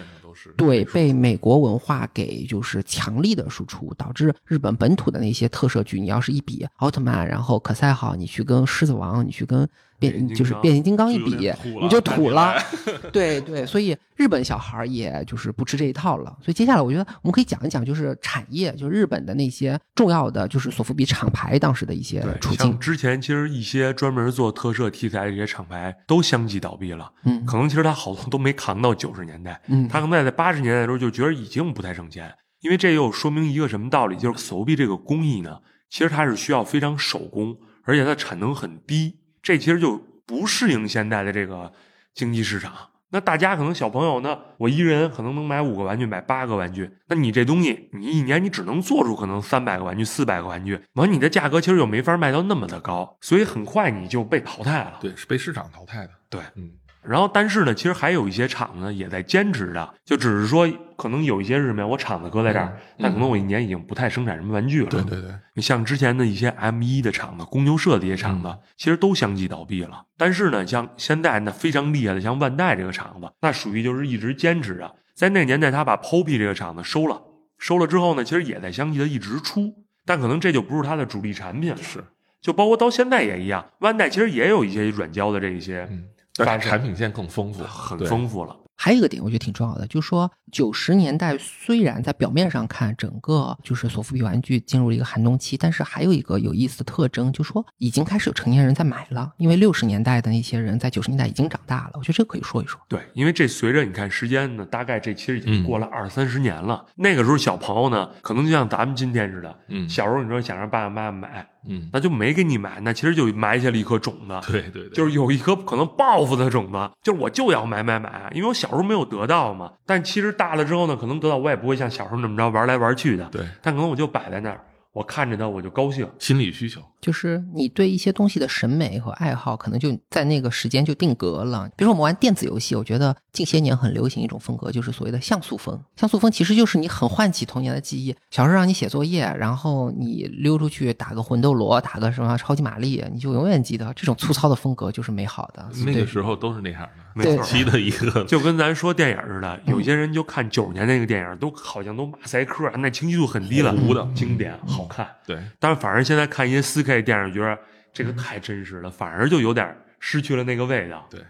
[0.57, 9.69] 对被美国文化给就是强力的输出，导致日本本土的那些特摄剧，你要是一比奥特曼，然后可赛号，你去跟《狮子王》，你去跟。
[10.11, 12.55] 变就是变形金刚一比，你就土了，
[13.13, 16.37] 对对，所以日本小孩也就是不吃这一套了。
[16.43, 22.79] 所以接下来我觉得我们可以讲一讲，就是产业，就是日本的那些重要的，就是索福比厂牌当时的一些处境。
[22.79, 34.17] 之前其实一些专门做特摄题材的这些厂牌都相继倒闭了，嗯，可能其实他好多都没扛到九十年代，嗯，他可能在八十年代的时候就觉得已经不太挣钱，因为这又说明一个什么道理？
[34.17, 35.59] 就是索福比这个工艺呢，
[35.91, 40.03] 其实它是需要非常手工，而且它产能很低，这其实就。
[40.27, 41.71] 不适应现在的这个
[42.15, 42.73] 经济市场，
[43.11, 54.95] 那大家可能小朋友呢，我一人可能能买五个玩具，买八个玩具，那你这东西，你一年你只能做出可能三百个玩具、四百个玩具，完你的价格其实又没法卖到那么的高，所以很快你就被淘汰了。
[55.03, 56.11] 对，是被市场淘汰的。
[56.31, 56.71] 对，嗯。
[57.07, 64.89] 然后，但是呢，其实还有一些厂子也在坚持的，就只是说，可能有一些日面，我厂子搁在这儿，但可能我一年已经不太生产什么玩具了。
[64.89, 70.05] 对对对，你像之前的一些 M 一的厂子、公牛社的一些厂子，其实都相继倒闭了。
[70.17, 74.95] 但是呢，像现在那非常厉害的，像万代这个厂子，那属于就是一直坚持着。
[75.15, 77.21] 在那年代，他把 POP 这个厂子收了，
[77.59, 79.73] 收了之后呢，其实也在相继的一直出，
[80.07, 81.77] 但可能这就不是它的主力产品了。
[81.77, 82.03] 是，
[82.41, 85.87] 就包括到现在也一样，万代其实也有一些软胶的这一些。
[86.35, 88.57] 产品线更丰富，很丰富了。
[88.77, 99.33] 还有一个点，我觉得挺重要的，就是说九十年代虽然在表面上看整个就是索福比玩具进入了一个寒冬期，但是还有一个有意思的特征，就是说已经开始有成年人在买了。
[99.37, 102.81] 因为六十年代的那些人在九十年代已经长大了，我觉得这个可以说一说。
[102.89, 106.87] 对，因为这随着你看时间呢，大概这其实已经过了二三十年了。
[106.95, 111.49] 那个时候小朋友呢，可能就像咱们今天似的，嗯，小时候你说想让爸爸妈妈买。
[111.67, 114.53] 嗯，那就没给你买，那其实就埋下了一颗种子。
[114.53, 119.73] 对对对，就是有一颗可能报复的种子，就是我就要买买买，因为我小时候没有得到嘛。
[119.87, 123.25] 但其实大了之后呢，可能得到我也不会像小时候那么着玩来玩去的。
[123.31, 124.61] 对，但可能我就摆在那儿。
[124.93, 131.69] 我看着它，我就高兴，心理需求就是你对一些东西的审美和爱好，可能就在那个时间就定格了。
[131.77, 135.79] 比如说我们玩电子游戏，我觉得近些年很流行一种风格，就是所谓的像素风。
[135.97, 138.17] 像素风其实就是你很唤起童年的记忆。
[138.31, 145.69] 小时候让你写作业，然后你溜出去打个魂斗罗，打个什么超级玛丽，你就永远记得这种粗糙的风格就是美好的。
[145.85, 155.39] 那个时候都是那样的，没错，的一个，就跟咱说电影似的，有些人就看九十年那个电影，都好像都马赛克，那清晰度很低了，糊的经典好看，对。
[155.61, 157.59] 但是反而现在看一些四 K 电影，觉得
[157.93, 161.07] 这个太真实了，反而就有点失去了那个味道。
[161.11, 161.25] 对。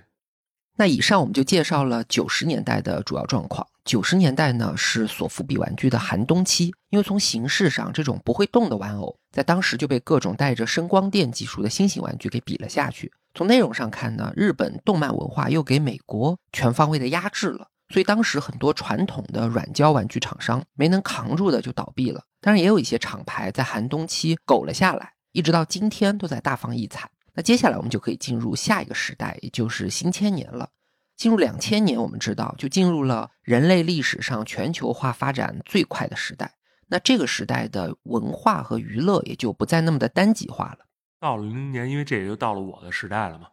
[0.76, 3.64] 那以上我们就介绍了九十年代的主要状况。
[3.84, 13.12] 九十年代呢是索福比玩具的寒冬期，因为从形式上，这种不会动的玩偶在当时就被各种带着声光电技术的新型玩具给比了下去。
[13.34, 22.24] 从内容上看呢，日本动漫文化又给美国全方位的压制了，所以当时很多传统的软胶玩具厂商没能扛住的就倒闭了。
[22.40, 27.11] 当然，也有一些厂牌在寒冬期苟了下来，一直到今天都在大放异彩。
[27.35, 30.70] 那接下来我们就可以进入下一个时代，也就是新千年了。
[31.16, 36.55] 进入两千年，我们知道就进入了人类历史上全球化发展最快的时代。
[36.87, 40.87] 那这个时代的文化和娱乐也就不再那么的单极化了。
[41.24, 43.46] 到了零零年，因为这也就到了我的时代了嘛，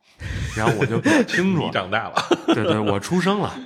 [0.57, 2.15] 然后我就比较 清楚，你长大了，
[2.47, 3.57] 对对，我出生了。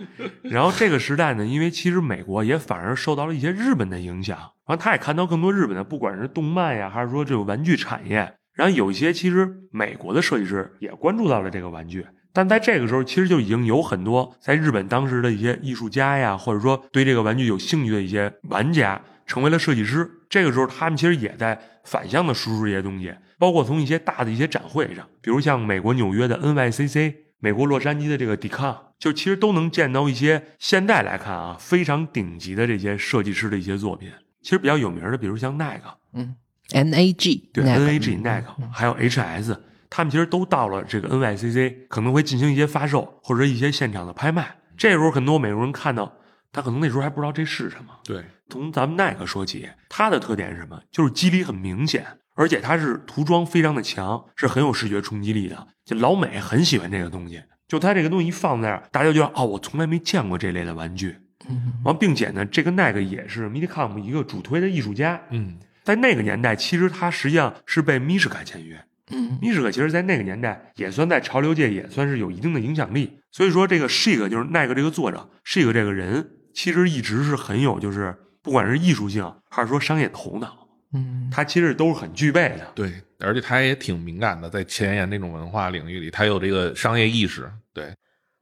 [0.44, 8.32] 然后这个时代呢，因为其实美国也反而受到了一些日本的影响，然后他也看到更多日本的，不管是动漫呀，还是说这个玩具产业。
[8.54, 19.02] 然后有一些其实美国的设计师也关注到了这个玩具，但在这个时候，其实就已经有很多在日本当时的一些艺术家呀，或者说对这个玩具有兴趣的一些玩家。
[19.28, 34.12] 成为了设计师，这个时候他们其实也在反向的输出这些东西，包括从一些大的一些展会上，比如像美国纽约的 NYCC，美国洛杉矶的这个 DCON，就其实都能见到一些现在来看啊非常顶级的这些设计师的一些作品。
[34.42, 35.82] 其实比较有名的，比如像 Nike，
[36.14, 36.36] 嗯
[36.70, 39.58] ，NAG，对，NAG Nike，还有 HS，
[39.90, 44.56] 他们其实都到了这个 NYCC，可能会进行一些发售或者一些现场的拍卖。
[44.78, 46.14] 这时候很多美国人看到。
[46.52, 47.92] 他可能那时候还不知道这是什么。
[48.06, 50.82] 对，从咱们耐克说起，它的特点是什么？
[50.90, 52.06] 就是肌理很明显，
[52.36, 55.68] 而且它是涂装非常的强，是很有视觉冲击力的。
[55.84, 61.16] 就老美很喜欢这个东西，就它这个东西一放在那儿，大家就觉得哦，我从来没见过这类的玩具。
[61.48, 65.22] 嗯完，并且呢，这个 Nike 也是 Midicom 一个主推的艺术家。
[65.30, 68.84] 嗯，在那个年代，其实他实际上是被米什卡签约。
[69.12, 73.20] 嗯米什卡其实，在那个年代也算在潮流界也算是有一定的影响力。
[73.32, 80.65] 所以说，这个 Shig 就是 Nike 这个作者 Shig 这个人，其实一直是很有就是不管是艺术性还是说商业头脑，
[80.96, 82.72] 嗯，他其实都是很具备的。
[82.74, 87.52] 对，而且他也挺敏感的，在前沿这种文化领域里，他有这个商业意识。
[87.74, 87.94] 对，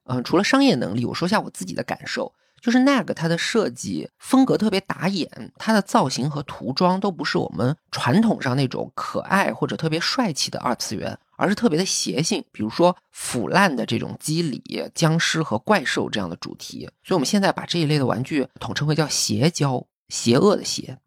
[0.05, 14.61] 嗯，除了商业能力，我说下我自己的感受，就是 NAG 它的设计风格特别打眼，它的造型和涂装都不是我们传统上那种可爱或者特别帅气的二次元，而是特别的邪性，比如说腐烂的这种肌理、
[14.93, 16.89] 僵尸和怪兽这样的主题。
[17.03, 20.97] 所以我们现在把这一类的玩具统称为叫邪胶，邪恶的邪。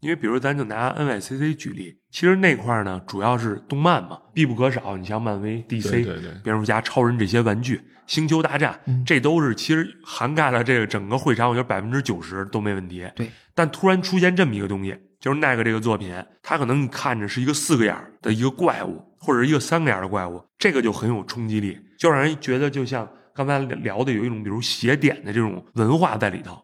[0.00, 4.96] 因为比如咱就拿 NYCC 举例，其实那块儿呢主要是动漫嘛，必不可少。
[4.96, 13.04] 你像漫威、DC、对对对蝙蝠侠、超人这些玩具，星球大战，嗯这都是其实涵盖了这个整个会场，我觉得百分之九十都没问题。
[13.16, 26.56] 对，但突然出现这么一个东西，就是那个这个作品，它可能你看着是一个四个眼儿的一个怪物，或者一个三个眼儿的怪物，这个就很有冲击力，就让人觉得就像刚才聊的有一种比如邪典的这种文化在里头。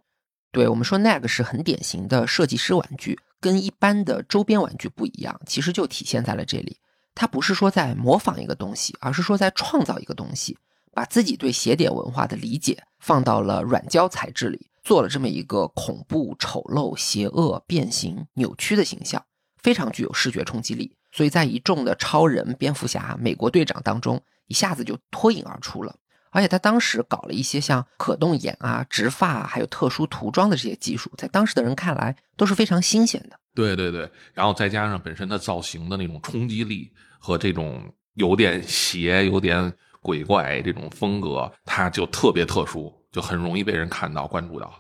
[0.55, 6.79] 对我们说，NAG 是很典型的设计师玩具，跟一般的周边玩具不一样，其实就体现在了这里。
[7.13, 10.57] 它不是说在模仿一个东西，而是说在创造一个东西，
[10.93, 19.25] 把自己对邪典文化的理解放到了软胶材质里，做了这么一个恐怖、丑陋、邪恶、变形、扭曲的形象，
[19.61, 20.97] 非常具有视觉冲击力。
[21.11, 25.97] 所以在一众的超人、蝙蝠侠、美国队长当中，一下子就脱颖而出了。
[26.35, 33.39] 而且他当时搞了一些像可动眼啊、植发啊，还有特殊涂装的这些技术，在当时的人看来都是非常新鲜的。
[33.55, 37.81] 对对对，然后再加上本身的造型的那种冲击力和这种
[38.15, 39.73] 有点邪、有点
[40.03, 44.71] 鬼怪这种风格，它就特别特殊，就很容易被人看到、关注到。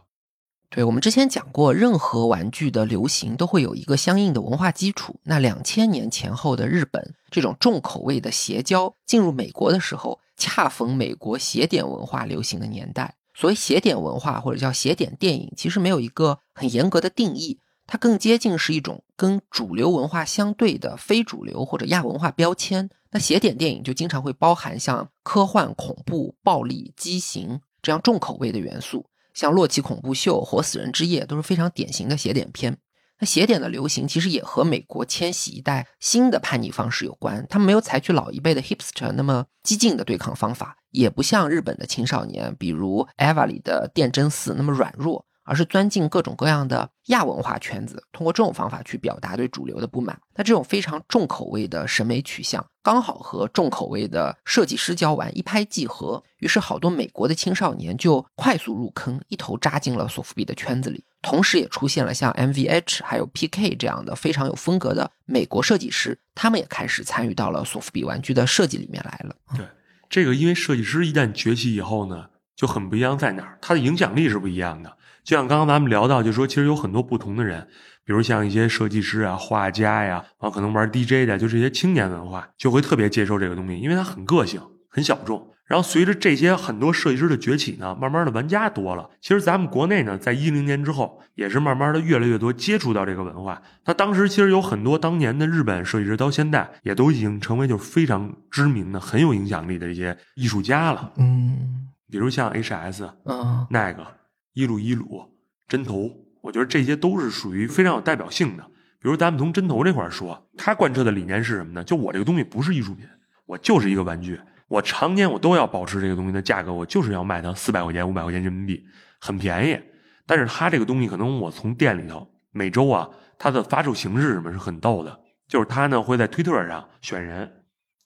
[0.71, 5.21] 对我们之前讲过，任何玩具的流行都会有一个相应的文化基础。
[5.23, 13.17] 那两千年前后的日本，这种重口味的邪教进入美国的时候，恰逢美国邪典文化流行的年代。
[13.35, 22.89] 所谓邪典文化或者叫邪典电影，其实没有一个很严格的定义，它更接近是一种跟主流文化相对的非主流或者亚文化标签。
[23.11, 29.07] 那邪典电影就经常会包含像科幻、恐怖、暴力、畸形这样重口味的元素。
[29.33, 32.79] 像《洛奇恐怖秀》《活死人之夜》都是非常典型的邪典片。
[33.21, 37.47] 那邪典的流行其实也和美国迁徙一代新的叛逆方式有关。
[37.49, 50.19] 他们没有采取老一辈的 hipster 那么激进的对抗方法，也不像日本的青少年，比如 EVA 里的电真寺那么软弱，而是钻进各种各样的亚文化圈子，通过这种方法去表达对主流的不满。
[50.35, 56.23] 那这种非常重口味的审美取向，刚好和重口味的设计师交玩，一拍即合。
[56.39, 61.05] 于是，好多美国的青少年就快速入坑，一头扎进了索福比的圈子里。
[61.23, 69.37] 同时，也出现了像 MVH 还有 PK 这样的非常有风格的美国设计师，他们也开始参与到了索福比玩具的设计里面来了。
[69.57, 69.67] 对，
[70.11, 72.27] 这个因为设计师一旦崛起以后呢，
[72.57, 73.59] 就很不一样，在哪儿？
[73.63, 74.95] 他的影响力是不一样的。
[75.25, 77.67] 就像刚刚咱们聊到，就说其实有很多不同的人，
[78.05, 85.51] 比如像一些设计师啊、画家呀，啊可能玩 DJ 的，就这些青年文化，就会特别接受这个东西，因为它很个性、很小众。
[85.67, 89.09] 然后随着这些很多设计师的崛起呢，慢慢的玩家多了。
[89.23, 93.63] 其实咱们国内呢，在一零年之后，也是慢慢的越来越多接触到这个文化。
[93.87, 101.11] 那当时其实有很多当年的日本设计师，到现在也都已经成为就是非常知名的、很有影响力的一些艺术家了。
[101.17, 104.07] 嗯比如像 HS、嗯那个
[104.55, 105.23] 伊鲁伊鲁、
[105.69, 108.63] 针头，我觉得这些都是属于非常有代表性的。
[109.01, 111.85] 比如咱们从针头这块儿说，他贯彻的理念是什么呢？
[111.85, 113.05] 就我这个东西不是艺术品，
[113.47, 118.83] 我就是一个玩具，我常年我都要保持这个东西的价格，我就是要卖它四百块钱、五百块钱人民币，
[119.21, 119.79] 很便宜。
[120.25, 127.53] 但是它这个东西可能我从店里头每周啊，它的发售形式什么是很逗的，就是它呢会在推特上选人，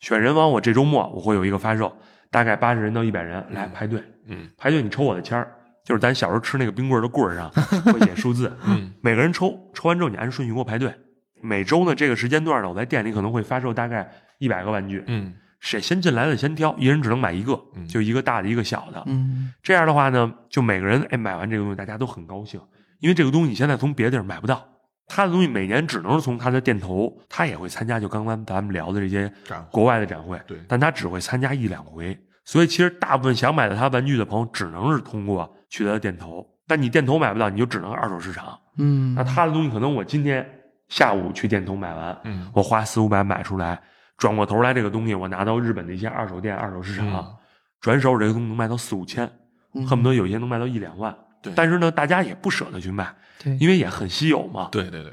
[0.00, 1.96] 选人完我这周末我会有一个发售，
[2.30, 5.54] 大概八十人到一百人来排队，嗯排队你抽我的签儿，
[5.88, 7.50] 就是咱小时候吃那个冰棍的棍儿上
[7.82, 10.94] 会写数字，嗯每个人抽，抽完之后你按顺序给我排队。
[11.40, 14.06] 每周呢这个时间段呢，我在店里可能会发售大概
[14.38, 19.02] 一百个玩具，嗯谁先进来的先挑，一人只能买一个，嗯就一个大的一个小的。
[19.06, 22.60] 嗯这样的话呢，就每个人哎买完这个东西，大家都很高兴，
[23.00, 24.62] 因为这个东西你现在从别的地儿买不到，
[25.06, 32.14] 他的东西每年只能是从他的店头，他也会参加，就刚刚咱们聊的这些展国外的展会，对但他只会参加一两回，
[32.44, 38.58] 所以其实大部分想买到他玩具的朋友，只能是通过去他的店头但你店头买不到，你就只能二手市场。
[38.76, 40.48] 嗯那他的东西可能我今天
[40.88, 43.80] 下午去店头买完，嗯我花四五百买出来，
[44.16, 47.36] 转过头来这个东西我拿到日本的一些二手店、二手市场，嗯
[47.80, 49.30] 转手这个东西能卖到四五千，
[49.74, 51.16] 嗯恨不得有些能卖到一两万。
[51.40, 54.68] 对但是呢，大家也不舍得去卖，对，因为也很稀有嘛。
[54.72, 55.12] 对对对，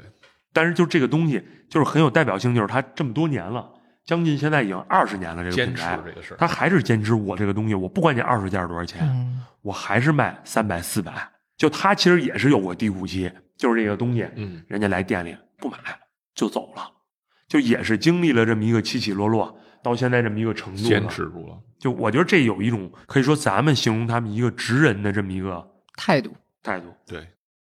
[0.52, 1.40] 但是就这个东西，
[1.70, 3.64] 就是很有代表性，就是它这么多年了，
[4.06, 6.46] 将近现在已经二十年了，这个坚持品牌，这个事他。
[6.46, 11.12] 还是坚持我这个东西，我不管你二手价多少钱，嗯我还是卖三百四百。
[11.56, 15.78] 就他其实也是有过低谷期，就是这个东西，嗯人家来店里不买
[16.34, 16.88] 就走了，
[17.48, 21.24] 就也是经历了这么一个起起落落，到现在这么一个程度坚持。
[21.30, 21.58] 住了。
[21.78, 26.32] 就我觉得这有一种可以说咱们形容他们一个职人的这么一个态度。
[26.62, 26.86] 态度。
[27.06, 27.26] 对，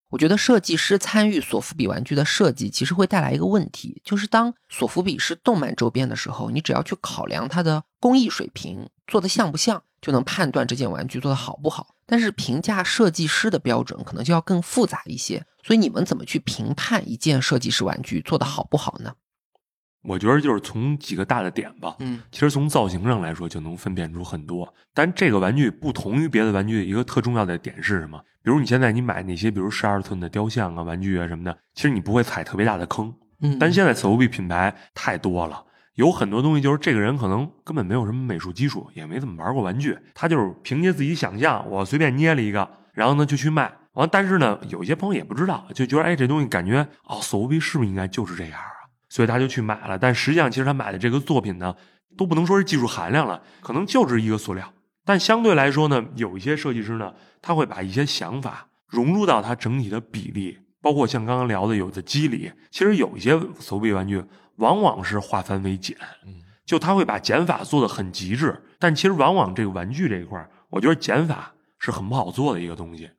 [0.10, 11.95] 我觉得设计师参与索福比玩具的设计，其实会带来一个问题，就是当索福比是动漫周边的时候，你只要去考量它的工艺水平做的像不像，就能判断这件玩具做的好不好。
[12.05, 19.14] 但是评价设计师的标准可能就要更复杂一些，所以你们怎么去评判一件设计师玩具做的好不好呢？
[20.08, 24.74] 我觉得就是从几个大的点吧，嗯其实从造型上来说就能分辨出很多。
[24.93, 28.18] 但这个玩具不同于别的玩具，一个特重要的点是什么？
[28.41, 33.14] 比如你现在你买那些，比如十二寸的雕像啊、玩具啊什么的，其实你不会踩特别大的坑。
[33.41, 35.62] 嗯，但现在 s o b 品牌太多了，
[35.95, 43.72] 有很多东西就是这个人可能根本没有什么美术基础，也没怎么玩过玩具，他就是凭借自己想象，我随便捏了一个，然后呢就去卖。
[43.93, 48.76] 完，但是呢，有些朋友也不知道，就觉得哎，这东西感觉哦，s o b 是不是应该就是这样啊？
[49.18, 49.97] 所以他就去买了。
[49.97, 51.76] 但实际上，其实他买的这个作品呢，
[52.15, 54.72] 都不能说是技术含量了，可能就是一个塑料。
[55.03, 57.11] 但相对来说呢，有一些设计师呢，
[57.41, 62.51] 他会把一些想法融入到他整体的比例，包括像刚刚聊的有的肌理。
[62.70, 64.24] 其实有一些手臂玩具
[64.57, 68.61] 往往是化繁为简，嗯就他会把减法做的很极致。
[68.78, 73.09] 但其实往往这个玩具这一块儿，我觉得减法是很不好做的一个东西。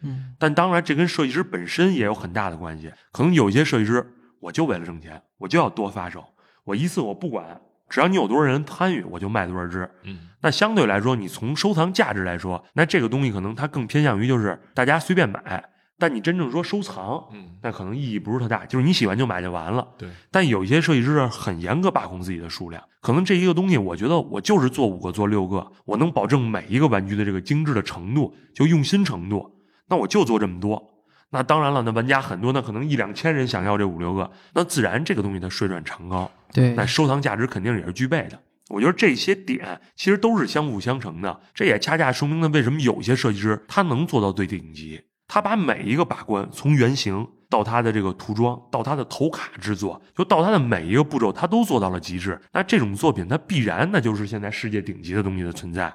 [0.00, 2.90] 嗯但当然，这跟设计师本身也有很大的关系。
[3.12, 6.24] 可能有一些设计师，我就为了挣钱，我就要多发售，
[6.64, 9.88] 我一次我不管，只要你有多少人参与，我就卖多少只。
[10.02, 15.64] 嗯那相对来说，你从收藏价值来说，那这个东西可能它更偏向于就是大家随便买，
[15.96, 19.86] 但你真正说收藏，嗯，那可能意义不是特大，就是你喜欢就买就完了。
[19.96, 29.48] 对，但有一些设计师很严格把控自己的数量，可能这一个东西，我觉得我就是做五个做六个，我能保证每一个玩具的这个精致的程度，就用心程度，
[29.86, 30.91] 那我就做这么多。
[31.34, 38.38] 那当然了，那玩家很多，那可能一两千人想要这五六个，那自然这个东西它水转长高，对那收藏价值肯定也是具备的。
[38.68, 52.38] 我觉得这些点其实都是相辅相成的，这也恰恰说明了为什么有些设计师他能做到最顶级，他把每一个把关，从原型到他的这个涂装，到他的头卡制作，就到他的每一个步骤，他都做到了极致。
[52.52, 55.94] 那这种作品，它必然那就是现在世界顶级的东西的存在。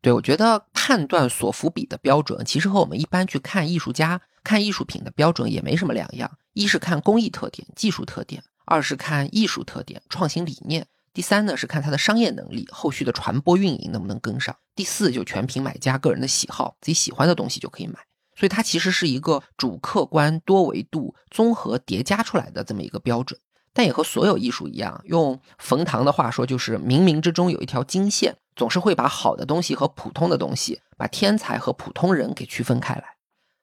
[0.00, 6.30] 对，我觉得判断索福比的标准，其实和我们一般去看艺术家、看艺术品的标准也没什么两样。
[6.52, 17.94] 一是看工艺特点、技术特点；二是看艺术特点、创新理念；第三呢是看它的商业能力，后续的传播运营能不能跟上；第四就全凭买家个人的喜好，自己喜欢的东西就可以买。
[18.36, 23.40] 所以它其实是一个主客观多维度综合叠加出来的这么一个标准。
[23.72, 33.04] 但也和所有艺术一样，用冯唐的话说，就是冥冥之中有一条金线，总是会把好的东西和普通的东西，把天才和普通人给区分开来。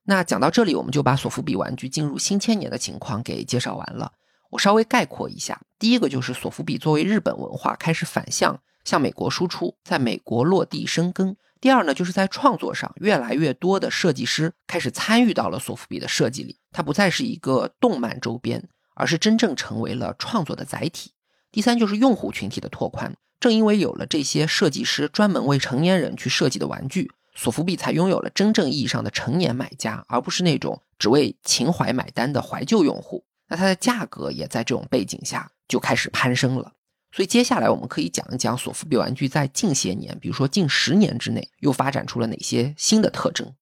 [0.03, 4.11] 那讲到这里，我们就把索福比玩具进入新千年的情况给介绍完了。
[4.49, 11.37] 我稍微概括一下，第一个就是索福比作为日本文化开始反向向美国输出，在美国落地生根。
[11.61, 21.11] 第二呢，就是在创作上，越来越多的设计师开始参与到了索福比的设计里，它不再是一个动漫周边，而是真正成为了创作的载体。
[21.51, 33.23] 第三就是用户群体的拓宽，正因为有了这些设计师专门为成年人去设计的玩具，索福币才拥有了真正意义上的成年买家，而不是那种只为情怀买单的怀旧用户。
[33.47, 36.73] 那它的价格也在这种背景下就开始攀升了。
[37.11, 43.53] 所以接下来我们可以讲一讲索福币玩具在近些年，比如说近十年之内，又发展出了哪些新的特征。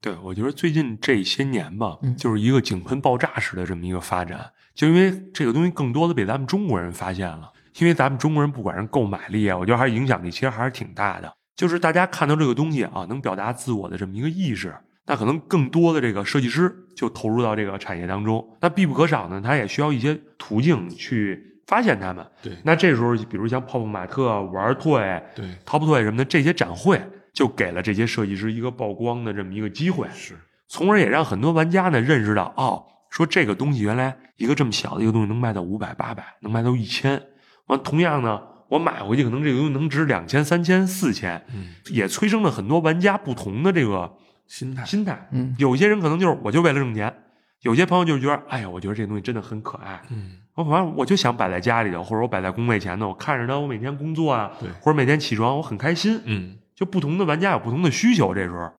[0.00, 11.34] 对，我觉得最近这些年吧，嗯就是一个井喷爆炸式的这么一个发展，就因为这个东西更多的被咱们中国人发现了，因为咱们中国人不管是购买力啊，我觉得还是影响力其实还是挺大的。
[11.56, 14.74] 就是大家看到这个东西啊，能表达自我的这么一个意识，
[15.06, 18.46] 那可能更多的这个设计师就投入到这个产业当中。
[18.60, 22.24] 那必不可少呢，他也需要一些途径去发现他们。
[22.42, 27.00] 对那这时候，比如像泡泡玛特、玩 toy、对 Top Toy 什么的这些展会，
[27.32, 30.06] 就给了这些设计师一个曝光的这么一个机会。
[30.12, 30.36] 是，
[30.68, 37.22] 从而也让很多玩家呢认识到，哦，说这个东西原来一个这么小的一个东西能卖到五百、八百，能卖到一千。
[37.66, 44.12] 完，同样呢，我买回去可能这个东西能值两千、三千、四千，嗯也催生了很多玩家不同的这个
[44.46, 45.28] 心态，心态。
[45.32, 47.14] 嗯有些人可能就是我就为了挣钱，
[47.62, 56.20] 有些朋友就是觉得，哎呀，我觉得这东西真的很可爱，嗯，我反正我就想摆在家里头，或者我摆在工位前头，我看着它，我每天工作啊，对或者每天起床，我很开心。
[56.24, 58.72] 嗯，就不同的玩家有不同的需求，这时候，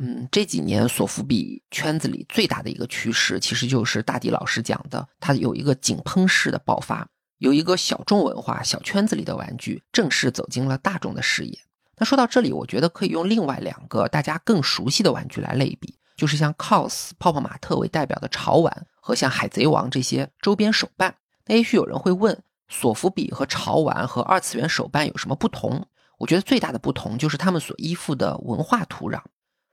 [0.00, 7.06] 嗯，这几年索福比圈子里最大的一个趋势，其实就是大迪老师讲的，它有一个井喷式的爆发，
[7.38, 11.58] 有一个小众文化、小圈子里的玩具正式走进了大众的视野。
[11.96, 21.16] 那说到这里，我觉得可以用另外两个大家更熟悉的玩具来类比，就是像 COS、泡泡玛特为代表的潮玩和像海贼王这些周边手办。
[21.46, 25.86] 那也许有人会问，索福比和潮玩和二次元手办有什么不同？
[26.18, 29.20] 我觉得最大的不同就是他们所依附的文化土壤。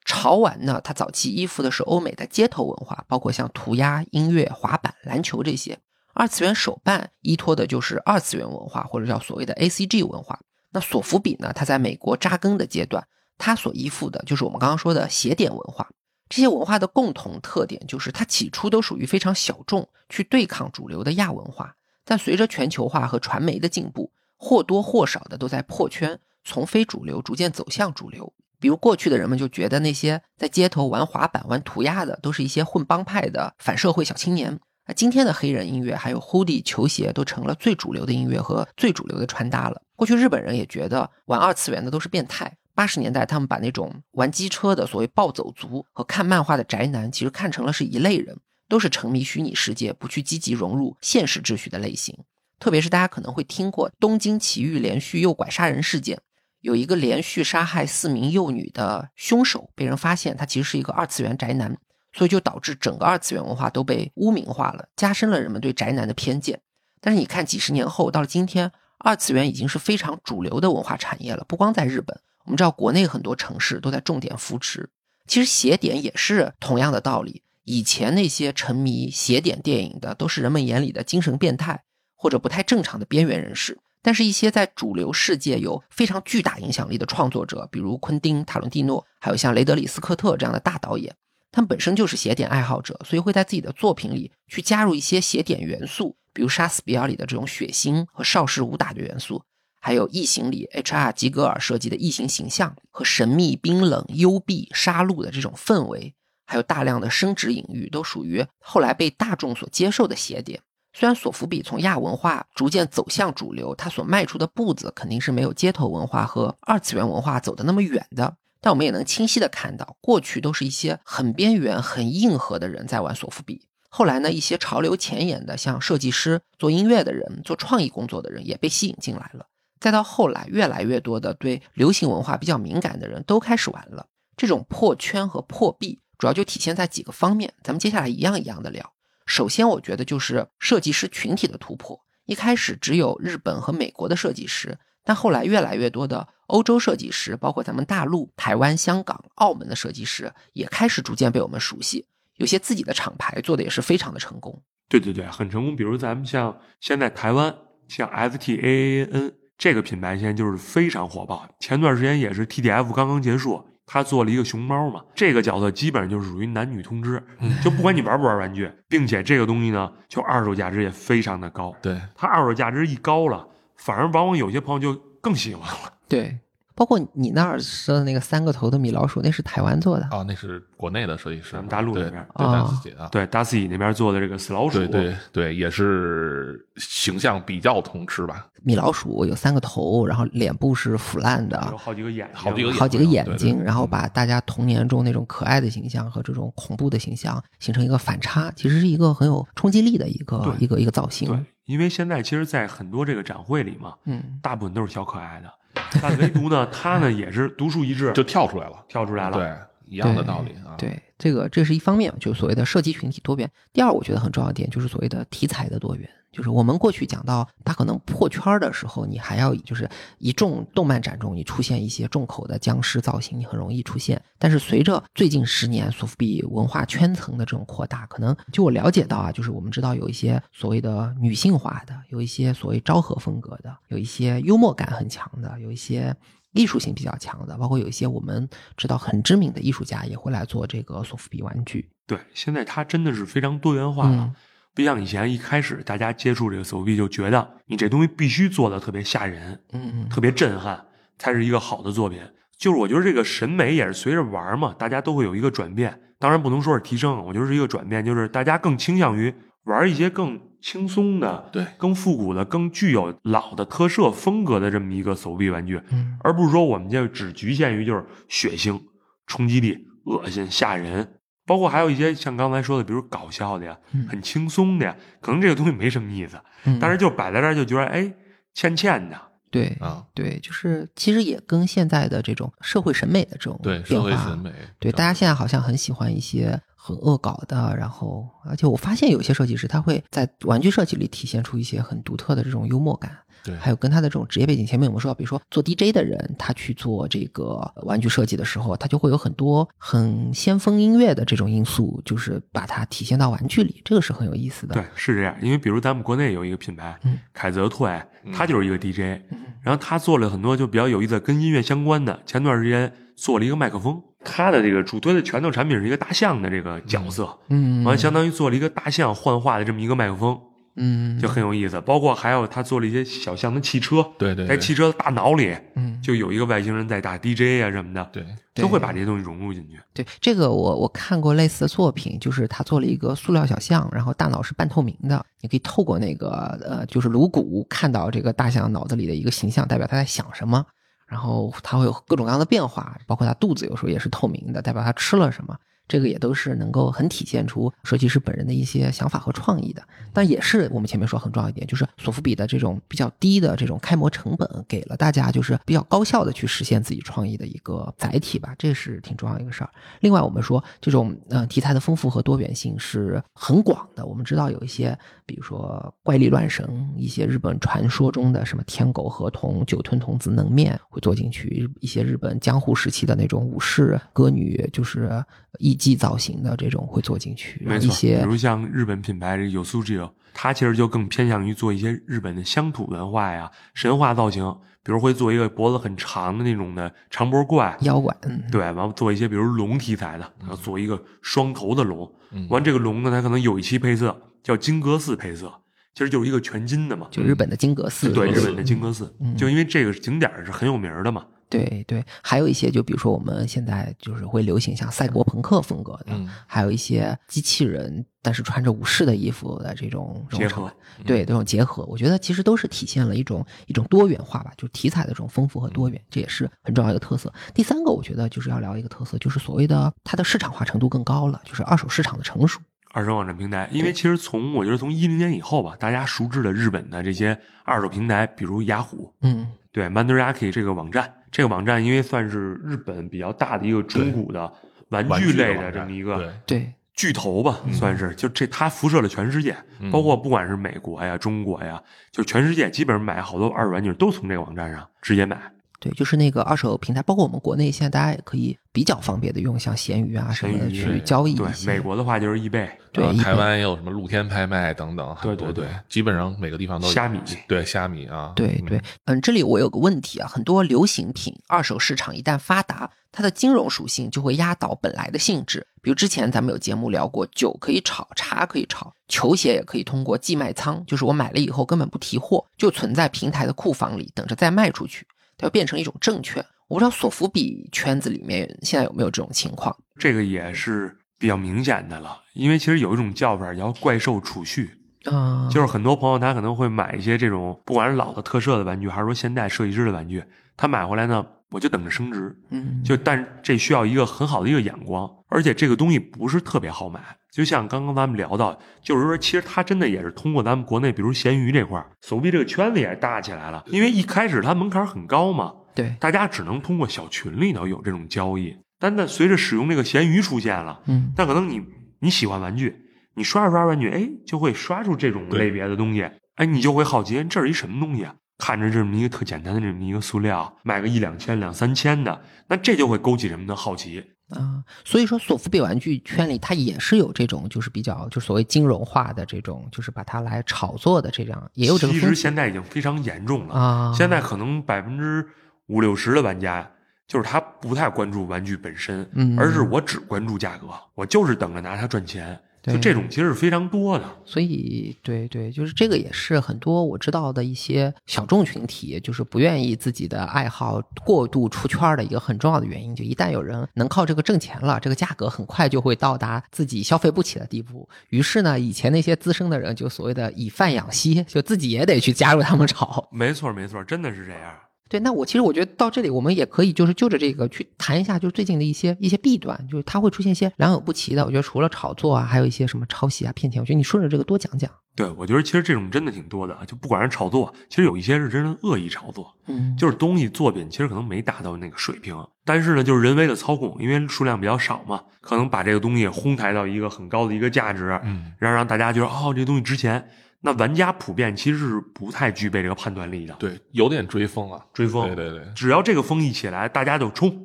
[0.06, 5.76] 潮玩呢，它早期依附的是欧美的街头文化，包括像涂鸦、音乐、滑板、篮球这些；
[6.16, 10.40] 二次元手办依托的就是二次元文化，或者叫所谓的 A C G 文化。
[10.72, 13.06] 那索福比呢，它在美国扎根的阶段，
[13.38, 15.90] 它所依附的就是我们刚刚说的邪典文化。
[16.30, 21.76] 这些文化的共同特点就是，它起初都属于非常小众，去对抗主流的亚文化。
[22.06, 28.32] 但随着全球化和传媒的进步，或多或少的都在破圈，从非主流逐渐走向主流。
[28.58, 34.58] 比如过去的人们就觉得那些在街头玩滑板、玩涂鸦的，都是一些混帮派的反社会小青年。
[34.88, 39.82] 那今天的黑人音乐还有 hoodie 球鞋都成了最主流的音乐和最主流的穿搭了。
[39.96, 42.56] 过去日本人也觉得玩二次元的都是变态。
[42.76, 52.14] 八十年代，他们把那种玩机车的所谓暴走族和看漫画的宅男，其实看成了是一类人，都是沉迷虚拟世界、不去积极融入现实秩序的类型。
[52.60, 56.20] 特别是大家可能会听过东京奇遇连续诱拐杀人事件，
[56.60, 61.78] 有一个连续杀害四名幼女的凶手被人发现，他其实是一个二次元宅男，
[62.16, 66.62] 所以就导致整个二次元文化都被污名化了，加深了人们对宅男的偏见。
[67.02, 72.18] 但是你看，几十年后到了今天，二次元已经是非常主流的文化产业了，不光在日本。
[72.46, 74.90] 我们知道，国内很多城市都在重点扶持。
[75.28, 77.44] 其实邪点也是同样的道理。
[77.64, 81.84] 以前那些沉迷邪点电影的，都是人们眼里的精神变态
[82.16, 83.78] 或者不太正常的边缘人士。
[84.02, 91.16] 但是，一些在主流世界有非常巨大影响力的创作者，比如昆汀·塔伦蒂诺，还有像雷德里·斯科特这样的大导演，
[91.56, 99.42] 他们本身就是邪典爱好者，所以会在自己的作品里去加入一些邪典元素，比如《杀死比尔》里的这种血腥和邵氏武打的元素。
[99.80, 101.14] 还有《异形》里 H.R.
[101.14, 106.14] 吉格尔设计的异形形象和神秘、冰冷、幽闭、杀戮的这种氛围，
[106.46, 110.60] 还有大量的生殖隐喻，都属于后来被大众所接受的邪典。
[110.92, 118.36] 虽然索福比从亚文化逐渐走向主流，它所迈出的步子肯定是没有街头文化和二次元文化走得那么远的，
[118.66, 123.68] 但我们也能清晰的看到，过去都是一些很边缘、很硬核的人在玩索福比。
[123.90, 129.46] 后来呢，一些潮流前沿的，像设计师、做音乐的人、做创意工作的人，也被吸引进来了。
[129.80, 134.08] 再到后来，越来越多的对流行文化比较敏感的人都开始玩了。
[134.36, 137.54] 这种破圈和破壁，主要就体现在几个方面。
[137.62, 138.94] 咱们接下来一样一样的聊。
[139.28, 142.02] 首先，我觉得就是设计师群体的突破。
[142.26, 152.06] 一开始只有日本和美国的设计师，但后来越来越多的欧洲设计师，包括咱们大陆、台湾、香港、澳门的设计师，也开始逐渐被我们熟悉。
[152.36, 154.62] 有些自己的厂牌做的也是非常的成功。
[154.90, 155.76] 对对对，很成功。
[155.76, 157.56] 比如咱们像现在台湾，
[157.88, 159.32] 像 STAAN。
[159.58, 161.48] 这个品牌现在就是非常火爆。
[161.62, 167.24] 前段时间也是 TDF 刚刚结束，他做了一个熊猫嘛，这个角色基本上就是属于男女通吃，
[167.64, 171.74] 就不管你玩不玩玩具，并且这个东西呢，就二手价值也非常的高。
[171.82, 173.48] 对，它二手价值一高了，
[173.78, 175.94] 反而往往有些朋友就更喜欢了。
[176.08, 176.38] 对，
[176.76, 180.08] 包括你那儿说的那个三个头的米老鼠，那是台湾做的。
[180.12, 201.30] 哦，那是国内的设计师，咱们大陆对那边对，啊大自己啊，对，达斯己那边做的这个死老鼠，对对对，也是形象比较通吃吧，米老鼠有三个头，然后脸部是腐烂的有的，好几个眼，好几个眼好几个眼对对睛，对然后把大家童年中那种可爱的形象和这种恐怖的形象形成一个反差，其实是一个很有冲击力的一个一个一个造型。
[201.30, 205.54] 对，因为现在其实，在很多这个展会里嘛，嗯，大部分都是小可爱的，
[206.02, 209.38] 但唯独呢，他呢也是独树一帜，就跳出来了，跳出来了。
[209.38, 213.50] 对，一样的道理啊，对，这个这是一方面，就是所谓的设计群体多元。
[213.74, 216.10] 第二，我觉得很重要的点就是所谓的题材的多元。
[216.36, 224.22] 就是我们过去讲到它可能破圈儿的时候，你还要就是一众动漫展中你出现一些重口的僵尸造型，你很容易出现。
[224.38, 236.14] 但是随着最近十年索福比文化圈层的这种扩大，可能就我了解到啊，就是我们知道有一些所谓的女性化的，有一些所谓昭和风格的，有一些幽默感很强的，有一些。
[236.58, 241.90] 艺术性比较强的，包括有一些我们知道很知名的艺术家也会来做这个索福比玩具。
[242.08, 244.36] 对，现在它真的是非常多元化了，嗯
[244.76, 250.86] 不像以前一开始大家接触这个手臂就觉得你这东西必须做的特别吓人、嗯嗯，特别震撼，
[251.18, 252.20] 才是一个好的作品。
[252.58, 256.02] 就是我觉得这个审美也是随着玩嘛，大家都会有一个转变。
[256.20, 268.82] 当然不能说是提升，我觉得是一个转变，就是大家更倾向于玩一些更轻松的、对更复古的、更具有老的特摄风格的这么一个手臂玩具，嗯而不是说我们就只局限于就是血腥、
[269.28, 271.15] 冲击力、恶心、吓人。
[271.46, 274.08] 包括还有一些像刚才说的，比如搞笑的呀，嗯。
[274.08, 278.12] 很轻松的呀，可能这个东西没什么意思，嗯，但是就摆在这儿就觉得哎，
[278.54, 279.20] 欠欠的。
[279.52, 294.66] 对啊，对，就是其实也跟现在的这种社会审美的这种对社会审美，对，大家现在好像很喜欢一些很恶搞的，然后而且我发现有些设计师他会在玩具设计里体现出一些很独特的这种幽默感，对还有跟他的这种职业背景。
[294.66, 304.74] 前面我们说到，比如说做 DJ 的人，他去做这个玩具设计的时候，他就会有很多很先锋音乐的这种因素，就是把它体现到玩具里，这个是很有意思的。
[304.74, 305.36] 对，是这样。
[305.42, 312.22] 因为比如咱们国内有一个品牌，嗯凯泽兔爱，他就是一个 DJ，、嗯然后他做了很多就比较有意思、跟音乐相关的。
[312.28, 320.40] 前段时间做了一个麦克风，他的这个主推的拳头产品是一个大象的这个角色，嗯，完、相当于做了一个大象幻化的这么一个麦克风，
[320.76, 321.80] 嗯，就很有意思。
[321.82, 329.80] 包括还有他做了一些小象的汽车，对对对在汽车的大脑里嗯就有一个外星人在打 DJ 啊什么的，对都会把这些东西融入进去。
[329.94, 336.30] 对这个我我看过类似的作品，就是他做了一个塑料小象，然后大脑是半透明的，你可以透过那个
[336.64, 340.66] 呃就是颅骨看到这个大象脑子里的一个形象，代表他在想什么。
[341.08, 345.56] 然后它会有各种各样的变化，包括它肚子有时候也是透明的，代表它吃了什么。
[345.88, 349.82] 这个也都是能够很体现出设计师本人的一些想法和创意的。
[350.14, 359.70] 但也是我们前面说很重要一点，就是索福比的这种比较低的这种开模成本，给了大家就是比较高效的去实现自己创意的一个载体吧，这是挺重要一个事儿。
[360.00, 364.06] 另外，我们说这种呃题材的丰富和多元性是很广的。
[364.06, 375.24] 我们知道有一些，比如说怪力乱神，一些日本传说中的什么天狗合同、酒吞童子能面会做进去，一些日本江户时期的那种武士歌女，就是
[375.60, 384.44] 一艺伎造型的这种会做进去，然没错，一些比如像日本品牌这有苏 i 它其实就更偏向于做一些日本的乡土文化呀、神话造型，
[384.84, 392.48] 比如会做一个脖子很长的那种的长脖怪，妖怪，嗯，对，完了做一些比如龙题材的，然后做一个双头的龙，嗯。
[392.50, 395.52] 完这个龙呢，它可能有一期配色叫金阁寺配色，
[395.94, 399.36] 其实就是一个全金的嘛，就日本的金阁寺，对，日本的金阁寺，嗯。
[399.36, 401.26] 就因为这个景点是很有名的嘛，
[401.58, 410.74] 对对，还有一些就比如说我们现在就是会流行像赛博朋克风格的，嗯还有一些机器人但是穿着武士的衣服的这种这种结合
[411.06, 417.32] 对这种结合，我觉得其实都是体现了一种一种多元化吧，就是题材的这种丰富和多元，这也是很重要的一个特色。
[417.54, 422.60] 第三个，我觉得就是要聊一个特色，就是所谓的它的市场化程度更高了，就是二手市场的成熟。
[422.92, 429.46] 二手网站平台，因为其实从我觉得从一零年以后吧，大家熟知的日本的这些二手平台，比如雅虎，嗯
[429.76, 434.50] 对 Mandaraki 这个网站，这个网站因为算是日本比较大的一个中古的
[434.88, 445.38] 玩玩具类的这么一个对对，巨头吧，算是就这它辐射了全世界，嗯包括不管是美国呀、中国呀，就全世界基本上买好多二手玩具都从这个网站上直接买。
[445.80, 465.66] 对，就是那个二手平台，包括我们国内现在大家也可以比较方便的用像闲鱼啊什么的去交易对，美国的话就是易贝、对台湾也有什么露天拍卖等等，很多对对对基本上每个地方都有虾米对虾米啊，嗯对对，嗯，这里我有个问题啊，很多流行品二手市场一旦发达，它的金融属性就会压倒本来的性质。
[465.82, 475.06] 比如之前咱们有节目聊过，酒可以炒，茶可以炒，球鞋也可以通过寄卖仓，就是我买了以后根本不提货，就存在平台的库房里，等着再卖出去，
[475.38, 476.44] 它要变成一种证券。
[476.68, 479.76] 我不知道索福比圈子里面现在有没有这种情况。
[480.00, 484.72] 这个也是比较明显的了，因为其实有一种叫法叫怪兽储蓄，
[485.06, 490.24] 啊、就是很多朋友他可能会买一些这种不管是老的特摄的玩具，还是说现代设计师的玩具，
[490.58, 492.36] 他买回来呢，我就等着升值。
[492.50, 497.00] 嗯，就但这需要一个很好的一个眼光，而且这个东西不是特别好买。
[497.36, 503.62] 就像刚刚咱们聊到，就是说，其实它真的也是通过咱们国内，比如闲鱼这块儿，手臂这个圈子也大起来了。
[503.68, 508.56] 因为一开始它门槛很高嘛，对，大家只能通过小群里头有这种交易。
[508.80, 511.62] 但那随着使用这个闲鱼出现了，嗯那可能你
[512.00, 512.74] 你喜欢玩具，
[513.16, 518.16] 你刷着刷着玩具，哎，就会刷出这种类别的东西，哎，你就会好奇，这是一什么东西啊？
[518.38, 524.04] 看着这么一个特简单的这么一个塑料，卖个一两千、两三千的，那这就会勾起人们的好奇。
[524.30, 533.54] 啊，所以说索福比玩具圈里，它也是有这种就是比较就所谓金融化的这种，就是把它来炒作的这样，也有这个其实现在已经非常严重了。
[533.54, 533.94] 啊。
[533.96, 535.28] 现在可能百分之
[535.68, 536.68] 五六十的玩家，
[537.08, 542.40] 就是他不太关注玩具本身，嗯而是我只关注价格，我就是等着拿它赚钱。
[542.74, 544.06] 对这种其实是非常多的。
[544.26, 552.96] 所以，对对，就是这个也是很多我知道的一些小众群体，就是不愿意自己的爱好过度出圈儿的一个很重要的原因。
[552.96, 557.88] 就一旦有人能靠这个挣钱了，这个价格很快就会到达自己消费不起的地步。
[558.10, 563.08] 于是呢，以前那些资深的人就所谓的以贩养吸，就自己也得去加入他们炒。
[563.12, 564.54] 没错，没错，真的是这样。
[564.88, 571.26] 对，那我其实我觉得到这里，我们也可以就是就着这个去谈一下，就是最近的一些一些弊端，就是它会出现一些良莠不齐的。
[571.26, 573.60] 我觉得除了炒作啊，还有一些什么抄袭啊、骗钱。
[573.60, 574.70] 我觉得你顺着这个多讲讲。
[574.96, 582.16] 对，我觉得其实这种真的挺多的啊，就不管是炒作，其实有一些是真的恶意炒作，嗯，就是东西作品其实可能没达到那个水平，
[582.46, 590.08] 但是呢，就是人为的操控，因为数量比较少嘛，可能把这个东西哄抬到一个很高的一个价值，嗯，然后让大家觉得哦，这东西值钱。
[590.46, 597.36] 那玩家普遍其实是不太具备这个判断力的，对，有点追风啊，追风，对对对，只要这个风一起来，大家就冲。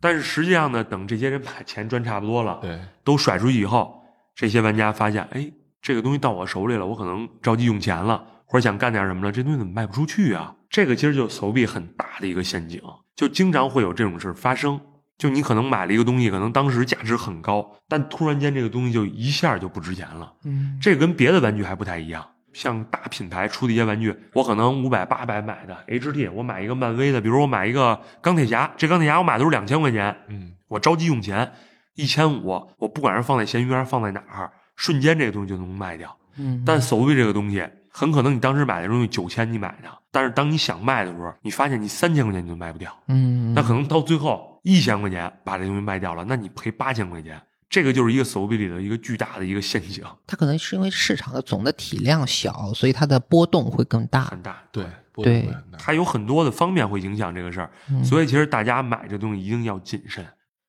[0.00, 4.00] 但是实际上呢，等这些人把钱赚差不多了，对，都甩出去以后，
[4.36, 5.50] 这些玩家发现，哎，
[5.82, 10.54] 这个东西到我手里了，我可能着急用钱了，或者想干点什么了，这东西怎么卖不出去啊？
[10.70, 12.80] 这个其实就手臂很大的一个陷阱，
[13.16, 14.80] 就经常会有这种事发生。
[15.16, 20.32] 就你可能买了一个东西，可能当时价值很高，但突然间这个东西就一下就不值钱了。
[20.44, 22.24] 嗯，这跟别的玩具还不太一样。
[22.54, 31.52] 像大品牌出的一些玩具，我可能五百八百买的 HT，我买一个漫威的，比如我买一个钢铁侠，这钢铁侠我买的是两千块钱，嗯，我着急用钱，
[31.96, 36.16] 一千五，我不管是放在闲鱼还是放在哪儿，瞬间这个东西就能卖掉。
[36.36, 47.40] 嗯，但手臂这个东西，很可能你当时买的东西九千你买的，但是当你想卖的时候，你发现你三千块钱你就卖不掉，嗯，那可能到最后一千块钱把这东西卖掉了，那你赔八千块钱。
[47.68, 54.24] 这个就是一个手笔里的一个巨大的一个陷阱，它可能是因为市场的总的体量小，所以它的波动会更大。
[54.24, 54.62] 很大。
[54.70, 55.48] 对对，
[55.78, 60.26] 它有很多的方面会影响这个事儿，嗯所以其实大家买这东西一定要谨慎。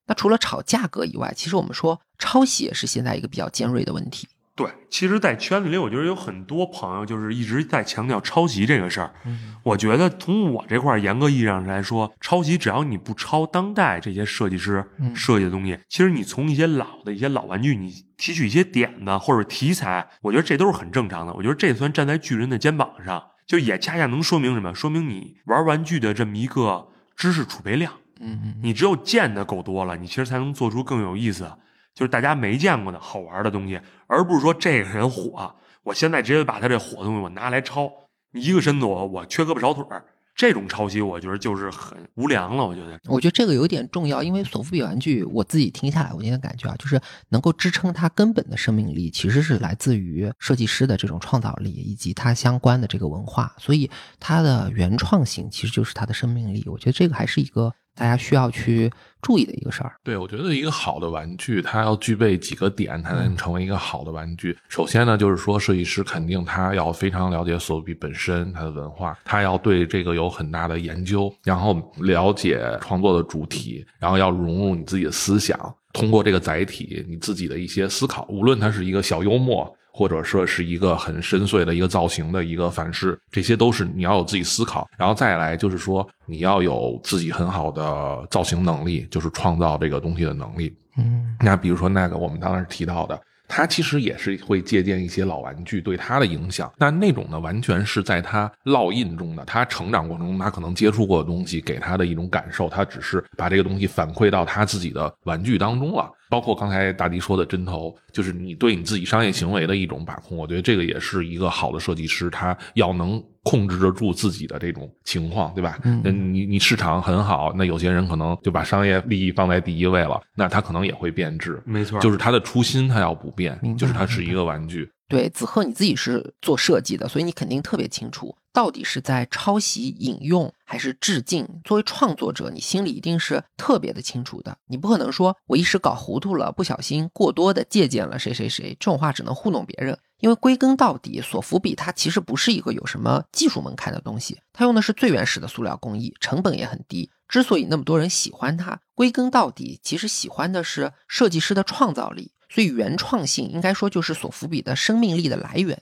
[0.07, 4.27] 那除了炒价格以外，其实我们说抄袭也是现在一个比较尖锐的问题。
[4.55, 9.13] 对，其实，在圈子里，我觉得有很多朋友就是一直在强调抄袭这个事儿。
[9.25, 21.33] 嗯，我觉得从我这块儿严格意义上来说，抄袭只要你不抄当代这些设计师嗯设计的东西，其实你从一些老的一些老玩具，你提取一些点子或者题材，我觉得这都是很正常的。
[21.33, 24.73] 我觉得这算站在巨人的肩膀上，就也恰恰能说明什么？
[24.73, 26.87] 说明你玩玩具的这么一个
[27.17, 27.91] 知识储备量。
[28.21, 31.51] 嗯嗯你只有见的够多了，你其实才能做出更有意思，
[31.95, 37.89] 就是大家没见过的好玩的东西，而不是说这个人火，我现在直接把他这火东西我拿来抄，
[38.33, 40.03] 一个身子我我缺胳膊少腿儿，
[40.35, 42.99] 这种抄袭我觉得就是很无良了，我觉得。
[43.07, 53.89] 我觉得这个有点重要，因为索福比玩具，我自己听下来，我今天感觉啊，就是能够支撑它根本的生命力，其实是来自于设计师的这种创造力以及它相关的这个文化，所以
[54.19, 56.65] 它的原创性其实就是它的生命力。
[56.67, 58.91] 我觉得这个还是一个大家需要去
[59.21, 59.93] 注意的一个事儿。
[60.03, 64.55] 对，我觉得一个好的玩具，它要具备几个点，才能成为一个好的玩具。
[64.67, 75.57] 首先呢，就是说设计师肯定他要非常了解索比本身它的文化，他要对这个有很大的研究，然后了解创作的主题，然后要融入你自己的思想，
[75.93, 79.73] 通过这个载体，你自己的一些思考，无论它是一个小幽默。
[79.97, 90.75] 或者说是一个很深邃的一个造型的一个反噬，这些都是你要有自己思考，然后再来就是说你要有自己很好的造型能力，就是创造这个东西的能力。
[90.97, 93.17] 嗯那比如说那个我们当时提到的，
[93.47, 106.11] 他其实也是会借鉴一些老玩具对他的影响，但那种呢完全是在他烙印中的，他成长过程中他可能接触过的东西给他的一种感受，他只是把这个东西反馈到他自己的玩具当中了。
[106.29, 115.79] 包括刚才大迪说的针头，就是你对你自己商业行为的一种把控，我觉得这个也是一个好的设计师，他要能控制得住自己的这种情况，对吧？
[115.83, 121.61] 嗯那你你市场很好，那有些人可能就把商业利益放在第一位了，那他可能也会变质。
[121.65, 124.89] 没错，就是他的初心他要不变就是它是一个玩具。
[125.07, 131.45] 对，子贺你自己是做设计的，所以你肯定特别清楚，到底是在抄袭、引用还是致敬。
[131.65, 134.57] 作为创作者，你心里一定是特别的清楚的。
[134.65, 139.99] 你不可能说我一时搞糊涂了，不小心过多的借鉴了谁谁谁，这种话只能糊弄别人。
[140.21, 147.11] 因为归根到底，索福比它其实不是一个有什么技术门槛的东西，它用的是最原始的塑料工艺，成本也很低。
[147.27, 152.31] 之所以那么多人喜欢它，归根到底其实喜欢的是设计师的创造力。
[152.47, 155.81] 所以原创性应该说就是索福比的生命力的来源。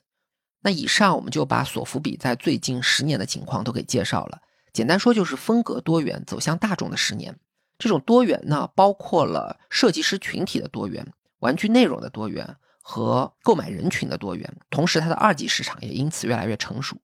[0.63, 4.41] 那以上我们就把索福比在最近十年的情况都给介绍了。
[4.71, 7.37] 简单说就是风格多元，走向大众的十年。
[7.77, 11.05] 这种多元呢，包括了设计师群体的多元、
[11.39, 14.51] 玩具内容的多元和购买人群的多元。
[14.69, 16.97] 同时，它的二级市场也因此越来越成熟。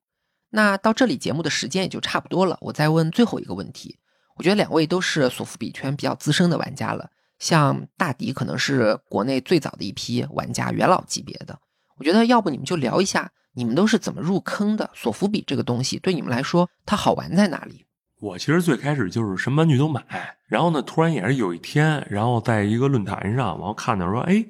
[0.49, 3.99] 那到这里节目的时间也就差不多了，我再问最后一个问题。
[4.35, 7.11] 我觉得两位都是索福比圈比较资深的玩家了。
[7.39, 11.59] 像大迪可能是国内最早的一批玩家，元老级别的。
[11.97, 14.89] 我觉得要不你们就聊一下，你们都是怎么入坑的？
[14.93, 17.85] 索福比这个东西对你们来说，它好玩在哪里？
[18.19, 20.03] 我其实最开始就是什么玩具都买，
[20.47, 24.45] 然后呢，突然也是有一天，然后在一个论坛上，然后看到说，哎，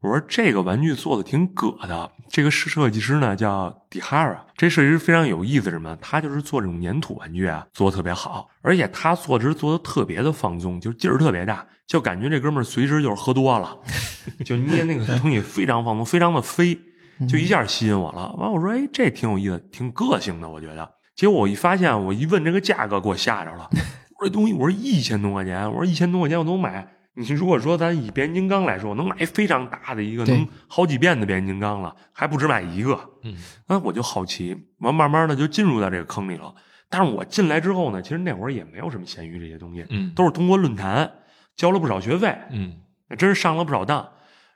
[0.00, 2.10] 我说这个玩具做的挺葛的。
[2.28, 5.96] 这个设设计师呢叫迪哈尔，这设计师非常有意思，什么？
[6.02, 13.78] 他就是做这种粘土玩具啊，做的特别好，而且他做是做的特别的放松，就劲儿特别大，就感觉这哥们儿随时就是喝多了，
[14.44, 16.78] 就捏那个东西非常放松，非常的飞，
[17.28, 18.34] 就一下吸引我了。
[18.36, 20.88] 完，我说，哎，这挺有意思，挺个性的，我觉得。
[21.14, 23.68] 结果我一发现，我一问这个价格，给我吓着了。
[23.72, 26.88] 我说这东西，我说一千多块钱，我说一千多块钱我能买。
[27.16, 32.98] 你如果说咱以变形金刚来说，我能买非常大的一个，能好几遍的变形金刚了，还不止买一个。
[33.22, 33.36] 嗯，
[33.68, 36.52] 那我就好奇，完慢慢的就进入到这个坑里了。
[36.90, 41.08] 但是我进来之后呢，其实那会儿也没有什么闲鱼这些东西，嗯，都是通过论坛
[41.54, 42.74] 交了不少学费，嗯，
[43.16, 44.08] 真是上了不少当。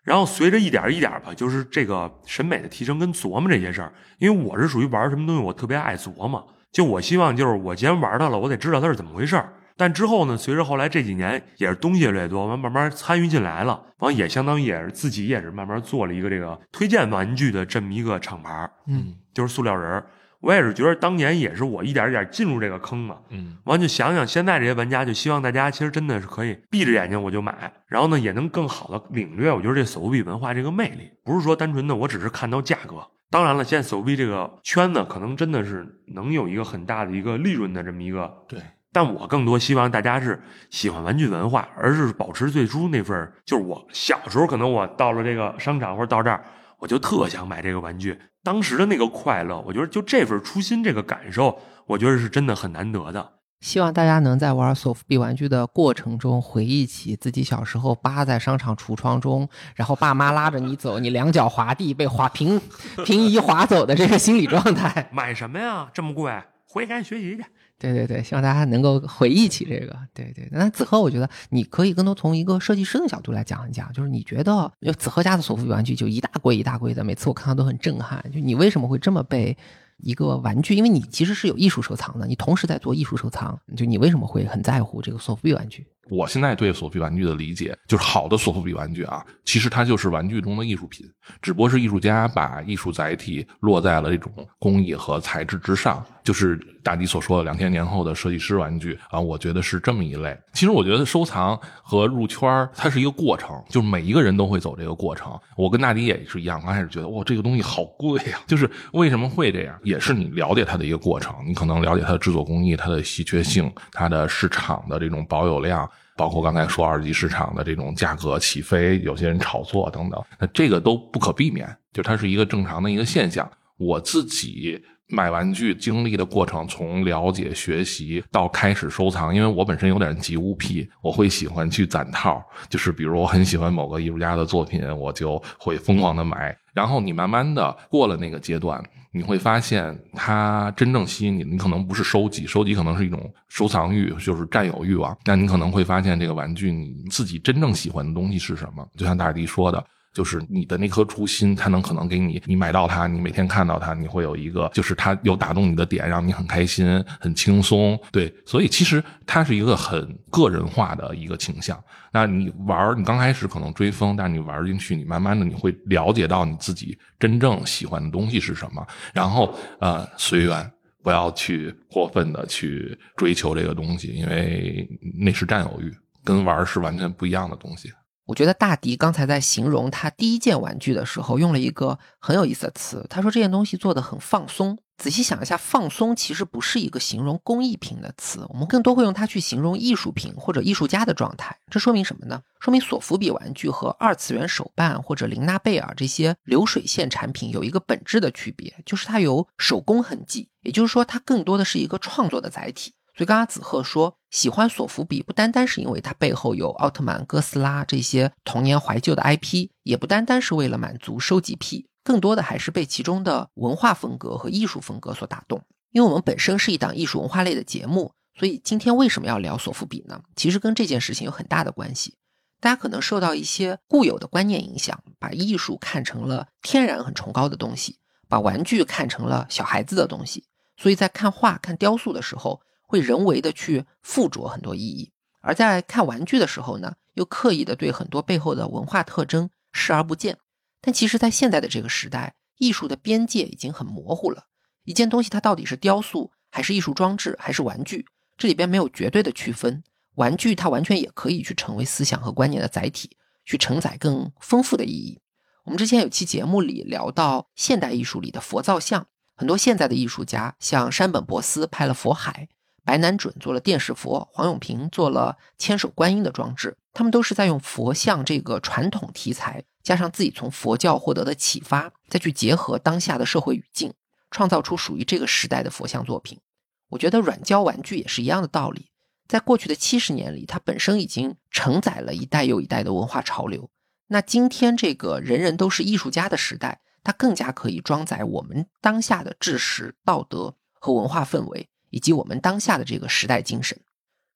[0.08, 6.42] 然后随着一点一点吧，就是这个审美的提升跟琢磨这些事儿，因为我是属于玩什么东西我特别爱琢磨。
[6.72, 9.52] 就我希望，就是我既然玩它了，我得知道它是怎么回事儿。
[9.76, 20.02] 但之后呢，随着后来这几年也是东西越来越多，完慢慢参与进来了，完也相当于也是自己也是慢慢做了一个这个推荐玩具的这么一个厂牌嗯，就是塑料人
[20.40, 32.96] 我也是觉得当年也是我一点一点进入这个坑嘛，嗯，完就想想现在这些玩家，就希望大家其实真的是可以闭着眼睛我就买，然后呢也能更好的领略，我觉得这手币文化这个魅力，不是说单纯的我只是看到价格。
[33.30, 38.58] 当然了，现在手臂这个圈子可能真的是能有一个很大的一个利润的这么一个对，
[38.90, 40.40] 但我更多希望大家是
[40.70, 46.42] 喜欢玩具文化，而是保持最初那份就是我小时候可能我到了这个商场或者到这儿，
[46.78, 48.18] 我就特想买这个玩具，
[48.48, 53.32] 当时的那个快乐，我觉得就这份初心这个感受，我觉得是真的很难得的。
[53.60, 62.58] 希望大家能在玩索芙比玩具的过程中，回忆起自己小时候扒在商场橱窗中，然后爸妈拉着你走，你两脚滑地被滑平
[63.04, 65.08] 平移滑走的这个心理状态。
[65.12, 65.90] 买什么呀？
[65.92, 66.32] 这么贵，
[66.66, 67.44] 回赶紧学习去。
[67.78, 69.96] 对对对，希望大家能够回忆起这个。
[70.12, 78.24] 对对，那子赫，我觉得你可以更多从一个设计师的角度来讲一讲，就是你觉得就子赫家的索福比玩具就一大柜一大柜的，每次我看到都很震撼。
[78.32, 79.56] 就你为什么会这么被？
[80.00, 85.84] 一个玩具，因为你其实是有艺术收藏的，你同时在做艺术收藏，就你为什么会很在乎这个索福比玩具？
[86.08, 91.04] 我现在对索菲玩具的理解，就是好的索菲比玩具啊，其实它就是玩具中的艺术品，
[91.42, 100.38] 只不过是艺术家把艺术载体落在了这种工艺和材质之上，就是大迪所说的两千年后的设计师玩具啊，我觉得是这么一类。
[100.52, 105.32] 其实我觉得收藏和入圈它是一个过程，就是每一个人都会走这个过程。
[105.56, 115.90] 我跟大迪也是一样，刚开始觉得哇，这个东西好贵呀，就是为什么会这样，也是你了解它的一个过程，你可能了解它的制作工艺、它的稀缺性、它的市场的这种保有量。
[116.14, 123.50] 包括刚才说二级市场的这种价格起飞，有些人炒作等等，那这个都不可避免，就它是一个正常的一个现象。
[123.78, 136.56] 我自己买玩具经历的过程，从了解、学习到开始收藏，因为我本身有点集物癖，我会喜欢去攒套，就是比如我很喜欢某个艺术家的作品，我就会疯狂的买。
[136.74, 138.82] 然后你慢慢的过了那个阶段。
[139.10, 143.18] 你会发现，它真正吸引你，你可能不是收集，收集可能是一种
[143.48, 145.16] 收藏欲，就是占有欲望。
[145.24, 148.86] 那你可能会发现，这个玩具你自己真正喜欢的东西是什么？
[148.98, 149.82] 就像大迪说的。
[150.18, 156.84] 就是你的那颗初心，它能可能给你，你买到它，你每天看到它，你会有一个，就是它有打动你的点，让你很开心、
[157.20, 157.96] 很轻松。
[158.10, 161.80] 对，所以其实它是一个很个人化的一个倾向。
[162.10, 168.84] 那你玩，你刚开始可能追风，但是你玩进去，你慢慢的你会了解到你自己真正喜欢的东西是什么。
[169.14, 170.68] 然后呃，随缘，
[171.04, 174.84] 不要去过分的去追求这个东西，因为
[175.20, 177.92] 那是占有欲，跟玩是完全不一样的东西。
[178.28, 183.06] 我觉得大迪刚才在形容他第一件玩具的时候，用了一个很有意思的词。
[183.08, 184.78] 他说这件东西做的很放松。
[184.98, 191.56] 仔细想一下，放松其实不是一个形容工艺品的词，我们更多会用它去形容艺术品或者艺术家的状态。
[191.70, 192.42] 这说明什么呢？
[192.60, 202.92] 说明索福比玩具和二次元手办或者琳娜贝尔这些流水线产品有一个本质的区别，就是它有手工痕迹，也就是说，它更多的是一个创作的载体。
[203.18, 215.60] 所以刚刚子赫说喜欢索福比，不单单是因为它背后有奥特曼、哥斯拉这些童年怀旧的 IP，也不单单是为了满足收集癖，更多的还是被其中的文化风格和艺术风格所打动。
[215.90, 220.22] 因为我们本身是一档艺术文化类的节目，所以今天为什么要聊索福比呢？
[220.36, 222.14] 其实跟这件事情有很大的关系。
[222.60, 230.44] 大家可能受到一些固有的观念影响，把艺术看成了天然很崇高的东西，把玩具看成了小孩子的东西，
[230.76, 232.60] 所以在看画、看雕塑的时候。
[232.88, 235.12] 会人为的去附着很多意义，
[235.42, 240.38] 而在看玩具的时候呢，又刻意的对很多背后的文化特征视而不见。
[240.80, 244.44] 但其实，在现在的这个时代，艺术的边界已经很模糊了。
[244.84, 248.06] 一件东西它到底是雕塑，还是艺术装置，还是玩具？
[248.38, 249.84] 这里边没有绝对的区分。
[250.14, 255.20] 玩具它完全也可以去成为思想和观念的载体，去承载更丰富的意义。
[255.64, 259.06] 我们之前有期节目里聊到现代艺术里的佛造像，
[259.36, 262.48] 很多现在的艺术家，像山本博司拍了佛海，
[262.88, 273.92] 白南准做了电视佛，黄永平做了千手观音的装置，他们都是在用佛像这个传统题材，加上自己从佛教获得的启发，再去结合当下的社会语境，
[274.30, 276.40] 创造出属于这个时代的佛像作品。
[276.88, 278.88] 我觉得软胶玩具也是一样的道理。
[279.28, 283.68] 在过去的七十年里，它本身已经承载了一代又一代的文化潮流。
[284.06, 293.78] 那今天这个人人都是艺术家的时代，它更加可以装载我们当下的知识、道德和文化氛围，以及我们当下的这个时代精神。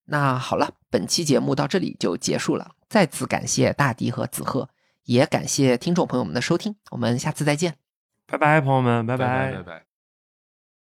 [0.05, 2.73] 那好了，本期节目到这里就结束了。
[2.89, 4.69] 再次感谢大迪和子鹤，
[5.05, 6.74] 也感谢听众朋友们的收听。
[6.91, 7.77] 我们下次再见，
[8.27, 9.91] 拜拜，朋友们，拜拜拜拜。